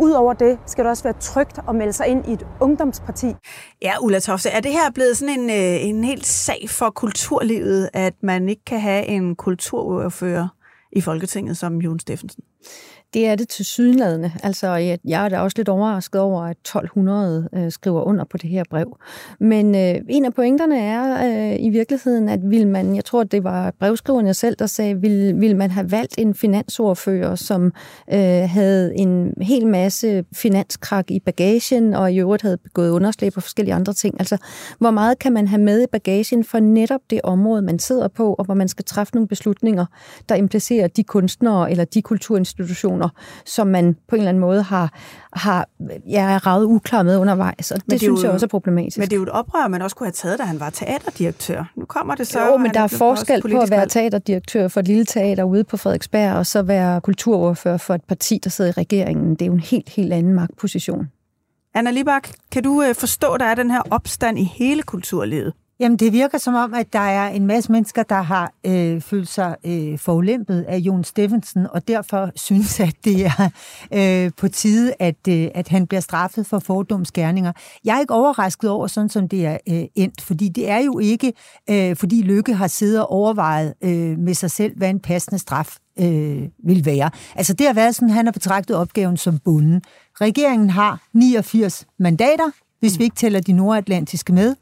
Udover 0.00 0.32
det 0.32 0.58
skal 0.66 0.84
det 0.84 0.90
også 0.90 1.02
være 1.02 1.14
trygt 1.20 1.58
at 1.68 1.74
melde 1.74 1.92
sig 1.92 2.06
ind 2.06 2.28
i 2.28 2.32
et 2.32 2.46
ungdomsparti. 2.60 3.34
Ja, 3.82 3.92
Ulla 4.00 4.20
Tofte, 4.20 4.48
er 4.48 4.60
det 4.60 4.72
her 4.72 4.90
blevet 4.90 5.16
sådan 5.16 5.40
en, 5.40 5.50
øh, 5.50 5.84
en 5.84 6.04
helt 6.04 6.26
sag 6.26 6.66
for 6.70 6.90
kulturlivet, 6.90 7.90
at 7.92 8.14
man 8.22 8.48
ikke 8.48 8.64
kan 8.64 8.80
have 8.80 9.04
en 9.06 9.36
kulturordfører 9.36 10.48
i 10.92 11.00
Folketinget 11.00 11.56
som 11.56 11.78
Jon 11.78 12.00
Steffensen? 12.00 12.44
Det 13.14 13.26
er 13.26 13.34
det 13.34 13.48
til 13.48 13.64
sydenladende. 13.64 14.32
Altså, 14.42 14.68
jeg, 14.68 14.98
jeg 15.04 15.24
er 15.24 15.28
da 15.28 15.38
også 15.38 15.54
lidt 15.56 15.68
overrasket 15.68 16.20
over, 16.20 16.42
at 16.42 16.56
1200 16.56 17.48
øh, 17.52 17.72
skriver 17.72 18.02
under 18.02 18.24
på 18.24 18.36
det 18.36 18.50
her 18.50 18.64
brev. 18.70 18.96
Men 19.40 19.74
øh, 19.74 20.00
en 20.08 20.24
af 20.24 20.34
pointerne 20.34 20.80
er 20.80 21.26
øh, 21.26 21.56
i 21.60 21.68
virkeligheden, 21.68 22.28
at 22.28 22.40
vil 22.42 22.68
man, 22.68 22.96
jeg 22.96 23.04
tror, 23.04 23.24
det 23.24 23.44
var 23.44 23.74
brevskriverne 23.78 24.34
selv, 24.34 24.56
der 24.58 24.66
sagde, 24.66 25.00
vil, 25.00 25.40
vil 25.40 25.56
man 25.56 25.70
have 25.70 25.90
valgt 25.90 26.14
en 26.18 26.34
finansordfører, 26.34 27.34
som 27.34 27.72
øh, 28.12 28.48
havde 28.48 28.96
en 28.96 29.34
hel 29.40 29.66
masse 29.66 30.24
finanskrak 30.32 31.10
i 31.10 31.20
bagagen, 31.20 31.94
og 31.94 32.12
i 32.12 32.18
øvrigt 32.18 32.42
havde 32.42 32.56
begået 32.56 32.90
underslæb 32.90 33.32
og 33.36 33.42
forskellige 33.42 33.74
andre 33.74 33.92
ting. 33.92 34.14
Altså, 34.18 34.36
hvor 34.78 34.90
meget 34.90 35.18
kan 35.18 35.32
man 35.32 35.48
have 35.48 35.62
med 35.62 35.82
i 35.82 35.86
bagagen 35.92 36.44
for 36.44 36.60
netop 36.60 37.00
det 37.10 37.20
område, 37.24 37.62
man 37.62 37.78
sidder 37.78 38.08
på, 38.08 38.34
og 38.34 38.44
hvor 38.44 38.54
man 38.54 38.68
skal 38.68 38.84
træffe 38.84 39.14
nogle 39.14 39.28
beslutninger, 39.28 39.86
der 40.28 40.34
implicerer 40.34 40.88
de 40.88 41.04
kunstnere 41.04 41.70
eller 41.70 41.84
de 41.84 42.02
kulturinstitutioner, 42.02 42.99
relationer, 43.00 43.42
som 43.44 43.66
man 43.66 43.96
på 44.08 44.16
en 44.16 44.20
eller 44.20 44.28
anden 44.28 44.40
måde 44.40 44.62
har, 44.62 44.92
har 45.32 45.68
ja, 46.08 46.38
ravet 46.46 46.64
uklar 46.64 47.02
med 47.02 47.16
undervejs, 47.16 47.70
og 47.70 47.80
det, 47.80 47.90
det 47.90 48.00
synes 48.00 48.22
jo, 48.22 48.24
jeg 48.24 48.32
også 48.32 48.46
er 48.46 48.48
problematisk. 48.48 48.98
Men 48.98 49.08
det 49.08 49.12
er 49.12 49.16
jo 49.16 49.22
et 49.22 49.28
oprør, 49.28 49.68
man 49.68 49.82
også 49.82 49.96
kunne 49.96 50.06
have 50.06 50.12
taget, 50.12 50.38
da 50.38 50.44
han 50.44 50.60
var 50.60 50.70
teaterdirektør. 50.70 51.72
Nu 51.76 51.84
kommer 51.84 52.14
det 52.14 52.26
så... 52.26 52.46
Jo, 52.46 52.56
men 52.56 52.74
der 52.74 52.80
er 52.80 52.86
forskel 52.86 53.42
på 53.42 53.58
at 53.58 53.70
være 53.70 53.86
teaterdirektør 53.86 54.68
for 54.68 54.80
et 54.80 54.88
lille 54.88 55.04
teater 55.04 55.44
ude 55.44 55.64
på 55.64 55.76
Frederiksberg, 55.76 56.32
og 56.32 56.46
så 56.46 56.62
være 56.62 57.00
kulturordfører 57.00 57.76
for 57.76 57.94
et 57.94 58.04
parti, 58.04 58.38
der 58.44 58.50
sidder 58.50 58.70
i 58.70 58.72
regeringen. 58.72 59.30
Det 59.30 59.42
er 59.42 59.46
jo 59.46 59.52
en 59.52 59.60
helt, 59.60 59.88
helt 59.88 60.12
anden 60.12 60.34
magtposition. 60.34 61.08
Anna 61.74 61.90
Libak, 61.90 62.28
kan 62.52 62.62
du 62.62 62.82
øh, 62.82 62.94
forstå, 62.94 63.32
at 63.32 63.40
der 63.40 63.46
er 63.46 63.54
den 63.54 63.70
her 63.70 63.82
opstand 63.90 64.38
i 64.38 64.44
hele 64.44 64.82
kulturlivet? 64.82 65.52
Jamen, 65.80 65.98
det 65.98 66.12
virker 66.12 66.38
som 66.38 66.54
om, 66.54 66.74
at 66.74 66.92
der 66.92 66.98
er 66.98 67.28
en 67.28 67.46
masse 67.46 67.72
mennesker, 67.72 68.02
der 68.02 68.22
har 68.22 68.52
øh, 68.66 69.00
følt 69.00 69.28
sig 69.28 69.56
øh, 69.66 69.98
forulæmpet 69.98 70.62
af 70.62 70.78
Jon 70.78 71.04
Steffensen, 71.04 71.66
og 71.70 71.88
derfor 71.88 72.30
synes, 72.34 72.80
at 72.80 72.94
det 73.04 73.26
er 73.26 73.50
øh, 74.26 74.30
på 74.36 74.48
tide, 74.48 74.94
at, 74.98 75.28
øh, 75.28 75.48
at 75.54 75.68
han 75.68 75.86
bliver 75.86 76.00
straffet 76.00 76.46
for 76.46 76.58
fordomsgerninger. 76.58 77.52
Jeg 77.84 77.96
er 77.96 78.00
ikke 78.00 78.14
overrasket 78.14 78.70
over, 78.70 78.86
sådan 78.86 79.08
som 79.08 79.28
det 79.28 79.46
er 79.46 79.58
øh, 79.68 79.84
endt, 79.94 80.20
fordi 80.20 80.48
det 80.48 80.70
er 80.70 80.78
jo 80.78 80.98
ikke, 80.98 81.32
øh, 81.70 81.96
fordi 81.96 82.22
Lykke 82.22 82.54
har 82.54 82.68
siddet 82.68 83.00
og 83.00 83.12
overvejet 83.12 83.74
øh, 83.82 84.18
med 84.18 84.34
sig 84.34 84.50
selv, 84.50 84.76
hvad 84.76 84.90
en 84.90 85.00
passende 85.00 85.38
straf 85.38 85.76
øh, 86.00 86.42
vil 86.64 86.84
være. 86.84 87.10
Altså, 87.34 87.54
det 87.54 87.66
har 87.66 87.74
været 87.74 87.94
sådan, 87.94 88.10
han 88.10 88.26
har 88.26 88.32
betragtet 88.32 88.76
opgaven 88.76 89.16
som 89.16 89.38
bunden. 89.38 89.82
Regeringen 90.20 90.70
har 90.70 91.02
89 91.12 91.86
mandater, 91.98 92.50
hvis 92.80 92.98
vi 92.98 93.04
ikke 93.04 93.16
tæller 93.16 93.40
de 93.40 93.52
nordatlantiske 93.52 94.32
med, 94.32 94.54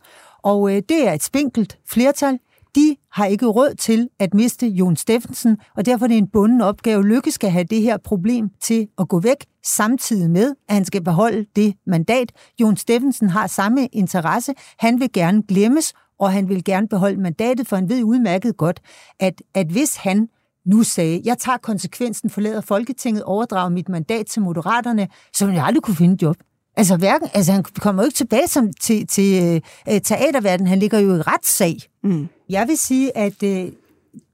og 0.42 0.76
øh, 0.76 0.82
det 0.88 1.08
er 1.08 1.12
et 1.12 1.22
spinkelt 1.22 1.78
flertal. 1.86 2.38
De 2.74 2.96
har 3.12 3.24
ikke 3.24 3.46
råd 3.46 3.74
til 3.74 4.08
at 4.18 4.34
miste 4.34 4.66
Jon 4.66 4.96
Steffensen, 4.96 5.56
og 5.76 5.86
derfor 5.86 6.06
er 6.06 6.08
det 6.08 6.18
en 6.18 6.28
bunden 6.28 6.60
opgave. 6.60 7.06
Lykke 7.06 7.30
skal 7.30 7.50
have 7.50 7.64
det 7.64 7.82
her 7.82 7.96
problem 7.96 8.50
til 8.60 8.88
at 8.98 9.08
gå 9.08 9.20
væk, 9.20 9.46
samtidig 9.64 10.30
med, 10.30 10.54
at 10.68 10.74
han 10.74 10.84
skal 10.84 11.04
beholde 11.04 11.46
det 11.56 11.74
mandat. 11.86 12.32
Jon 12.60 12.76
Steffensen 12.76 13.28
har 13.28 13.46
samme 13.46 13.86
interesse. 13.86 14.54
Han 14.78 15.00
vil 15.00 15.12
gerne 15.12 15.42
glemmes, 15.42 15.92
og 16.18 16.32
han 16.32 16.48
vil 16.48 16.64
gerne 16.64 16.88
beholde 16.88 17.20
mandatet, 17.20 17.68
for 17.68 17.76
han 17.76 17.88
ved 17.88 18.02
udmærket 18.02 18.56
godt, 18.56 18.80
at, 19.20 19.42
at 19.54 19.66
hvis 19.66 19.96
han 19.96 20.28
nu 20.66 20.82
sagde, 20.82 21.22
jeg 21.24 21.38
tager 21.38 21.58
konsekvensen, 21.58 22.30
forlader 22.30 22.60
Folketinget, 22.60 23.22
overdrager 23.22 23.68
mit 23.68 23.88
mandat 23.88 24.26
til 24.26 24.42
Moderaterne, 24.42 25.08
så 25.34 25.46
vil 25.46 25.54
jeg 25.54 25.64
aldrig 25.64 25.82
kunne 25.82 25.96
finde 25.96 26.18
job. 26.22 26.36
Altså, 26.78 26.96
hverken, 26.96 27.28
altså 27.34 27.52
han 27.52 27.62
kommer 27.62 28.02
jo 28.02 28.06
ikke 28.06 28.16
tilbage 28.16 28.48
som, 28.48 28.72
til, 28.72 29.06
til 29.06 29.62
uh, 29.90 29.98
teaterverdenen. 30.02 30.66
Han 30.66 30.78
ligger 30.78 30.98
jo 30.98 31.14
i 31.14 31.20
retssag. 31.20 31.76
Mm. 32.04 32.28
Jeg 32.48 32.68
vil 32.68 32.78
sige, 32.78 33.16
at 33.16 33.42
uh, 33.42 33.48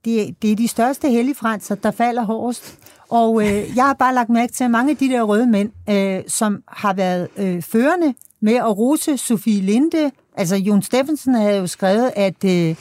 det, 0.04 0.42
det 0.42 0.52
er 0.52 0.56
de 0.56 0.68
største 0.68 1.10
helligfranser, 1.10 1.74
der 1.74 1.90
falder 1.90 2.22
hårdest. 2.22 2.78
Og 3.08 3.34
uh, 3.34 3.44
jeg 3.76 3.84
har 3.84 3.94
bare 3.94 4.14
lagt 4.14 4.30
mærke 4.30 4.52
til, 4.52 4.64
at 4.64 4.70
mange 4.70 4.90
af 4.90 4.96
de 4.96 5.08
der 5.08 5.22
røde 5.22 5.46
mænd, 5.46 5.70
uh, 5.90 6.24
som 6.28 6.62
har 6.68 6.92
været 6.92 7.28
uh, 7.36 7.62
førende 7.62 8.14
med 8.40 8.54
at 8.54 8.78
rose 8.78 9.16
Sofie 9.18 9.60
Linde, 9.60 10.10
altså 10.36 10.56
Jon 10.56 10.82
Steffensen 10.82 11.34
havde 11.34 11.58
jo 11.58 11.66
skrevet, 11.66 12.12
at 12.16 12.44
uh, 12.44 12.76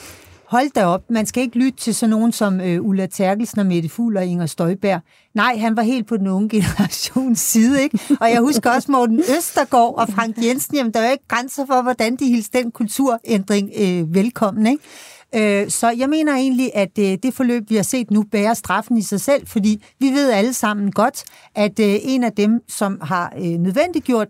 hold 0.53 0.69
da 0.69 0.85
op, 0.85 1.01
man 1.09 1.25
skal 1.25 1.43
ikke 1.43 1.57
lytte 1.57 1.79
til 1.79 1.95
sådan 1.95 2.09
nogen 2.09 2.31
som 2.31 2.61
øh, 2.61 2.85
Ulla 2.85 3.05
Terkelsen 3.05 3.59
og 3.59 3.65
Mette 3.65 3.89
Fugl 3.89 4.17
og 4.17 4.25
Inger 4.25 4.45
Støjberg. 4.45 5.01
Nej, 5.33 5.57
han 5.57 5.77
var 5.77 5.81
helt 5.81 6.07
på 6.07 6.17
den 6.17 6.27
unge 6.27 6.49
generations 6.49 7.39
side, 7.51 7.83
ikke? 7.83 7.99
Og 8.21 8.29
jeg 8.31 8.39
husker 8.41 8.71
også 8.71 8.91
Morten 8.91 9.19
Østergaard 9.37 9.93
og 9.97 10.09
Frank 10.09 10.35
Jensen, 10.45 10.75
jamen 10.75 10.93
der 10.93 10.99
er 10.99 11.05
jo 11.05 11.11
ikke 11.11 11.27
grænser 11.27 11.65
for, 11.65 11.81
hvordan 11.81 12.15
de 12.15 12.25
hilste 12.25 12.57
den 12.57 12.71
kulturændring 12.71 13.71
øh, 13.79 14.13
velkommen, 14.15 14.67
ikke? 14.67 14.83
Øh, 15.35 15.69
så 15.69 15.89
jeg 15.89 16.09
mener 16.09 16.35
egentlig, 16.35 16.71
at 16.73 16.99
øh, 16.99 17.17
det 17.23 17.33
forløb, 17.33 17.69
vi 17.69 17.75
har 17.75 17.83
set 17.83 18.11
nu, 18.11 18.23
bærer 18.31 18.53
straffen 18.53 18.97
i 18.97 19.01
sig 19.01 19.21
selv, 19.21 19.47
fordi 19.47 19.83
vi 19.99 20.05
ved 20.05 20.31
alle 20.31 20.53
sammen 20.53 20.91
godt, 20.91 21.23
at 21.55 21.79
øh, 21.79 21.95
en 22.01 22.23
af 22.23 22.31
dem, 22.31 22.61
som 22.67 22.97
har 23.01 23.33
øh, 23.37 23.43
nødvendiggjort 23.43 24.27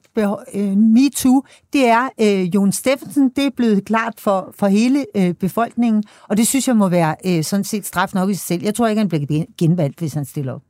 øh, 0.53 0.77
MeToo, 0.77 1.43
det 1.73 1.87
er 1.87 2.09
øh, 2.21 2.55
Jon 2.55 2.71
Steffensen. 2.71 3.29
Det 3.35 3.45
er 3.45 3.49
blevet 3.57 3.85
klart 3.85 4.13
for, 4.17 4.53
for 4.59 4.67
hele 4.67 5.05
befolkningen, 5.39 6.03
og 6.29 6.37
det 6.37 6.47
synes 6.47 6.67
jeg 6.67 6.77
må 6.77 6.87
være 6.89 7.43
sådan 7.43 7.63
set 7.63 7.85
straf 7.85 8.13
nok 8.13 8.29
i 8.29 8.33
sig 8.33 8.47
selv. 8.47 8.63
Jeg 8.63 8.75
tror 8.75 8.87
ikke, 8.87 8.99
han 8.99 9.09
bliver 9.09 9.45
genvalgt, 9.57 9.99
hvis 9.99 10.13
han 10.13 10.25
stiller 10.25 10.53
op. 10.53 10.61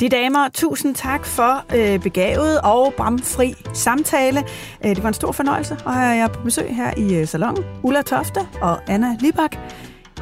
De 0.00 0.08
damer, 0.08 0.48
tusind 0.54 0.94
tak 0.94 1.26
for 1.26 1.64
øh, 1.74 2.00
begavet 2.00 2.60
og 2.60 2.94
bramfri 2.96 3.54
samtale. 3.72 4.44
Øh, 4.84 4.96
det 4.96 5.02
var 5.02 5.08
en 5.08 5.14
stor 5.14 5.32
fornøjelse 5.32 5.76
at 5.86 5.94
have 5.94 6.16
jer 6.16 6.28
på 6.28 6.42
besøg 6.42 6.76
her 6.76 6.90
i 6.96 7.14
øh, 7.14 7.26
salongen. 7.26 7.64
Ulla 7.82 8.02
Tofte 8.02 8.40
og 8.60 8.80
Anna 8.88 9.16
Libak. 9.20 9.56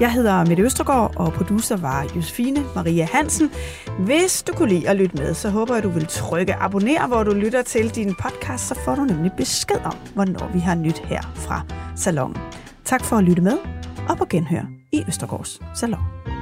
Jeg 0.01 0.13
hedder 0.13 0.45
Mette 0.47 0.63
Østergaard, 0.63 1.13
og 1.17 1.33
producer 1.33 1.77
var 1.77 2.07
Josefine 2.17 2.65
Maria 2.75 3.09
Hansen. 3.13 3.51
Hvis 3.99 4.43
du 4.43 4.53
kunne 4.53 4.69
lide 4.69 4.89
at 4.89 4.97
lytte 4.97 5.17
med, 5.17 5.35
så 5.35 5.51
håber 5.51 5.75
jeg, 5.75 5.79
at 5.79 5.85
du 5.85 5.89
vil 5.89 6.07
trykke 6.07 6.55
abonner, 6.55 7.07
hvor 7.07 7.23
du 7.23 7.31
lytter 7.31 7.63
til 7.63 7.95
din 7.95 8.15
podcast, 8.15 8.69
så 8.69 8.75
får 8.85 8.95
du 8.95 9.05
nemlig 9.05 9.33
besked 9.37 9.81
om, 9.85 9.97
hvornår 10.15 10.51
vi 10.53 10.59
har 10.59 10.75
nyt 10.75 10.99
her 10.99 11.33
fra 11.35 11.61
salongen. 11.97 12.37
Tak 12.85 13.05
for 13.05 13.17
at 13.17 13.25
lytte 13.25 13.43
med, 13.43 13.59
og 14.09 14.19
på 14.19 14.25
genhør 14.31 14.63
i 14.93 15.03
Østergaards 15.09 15.61
Salon. 15.75 16.42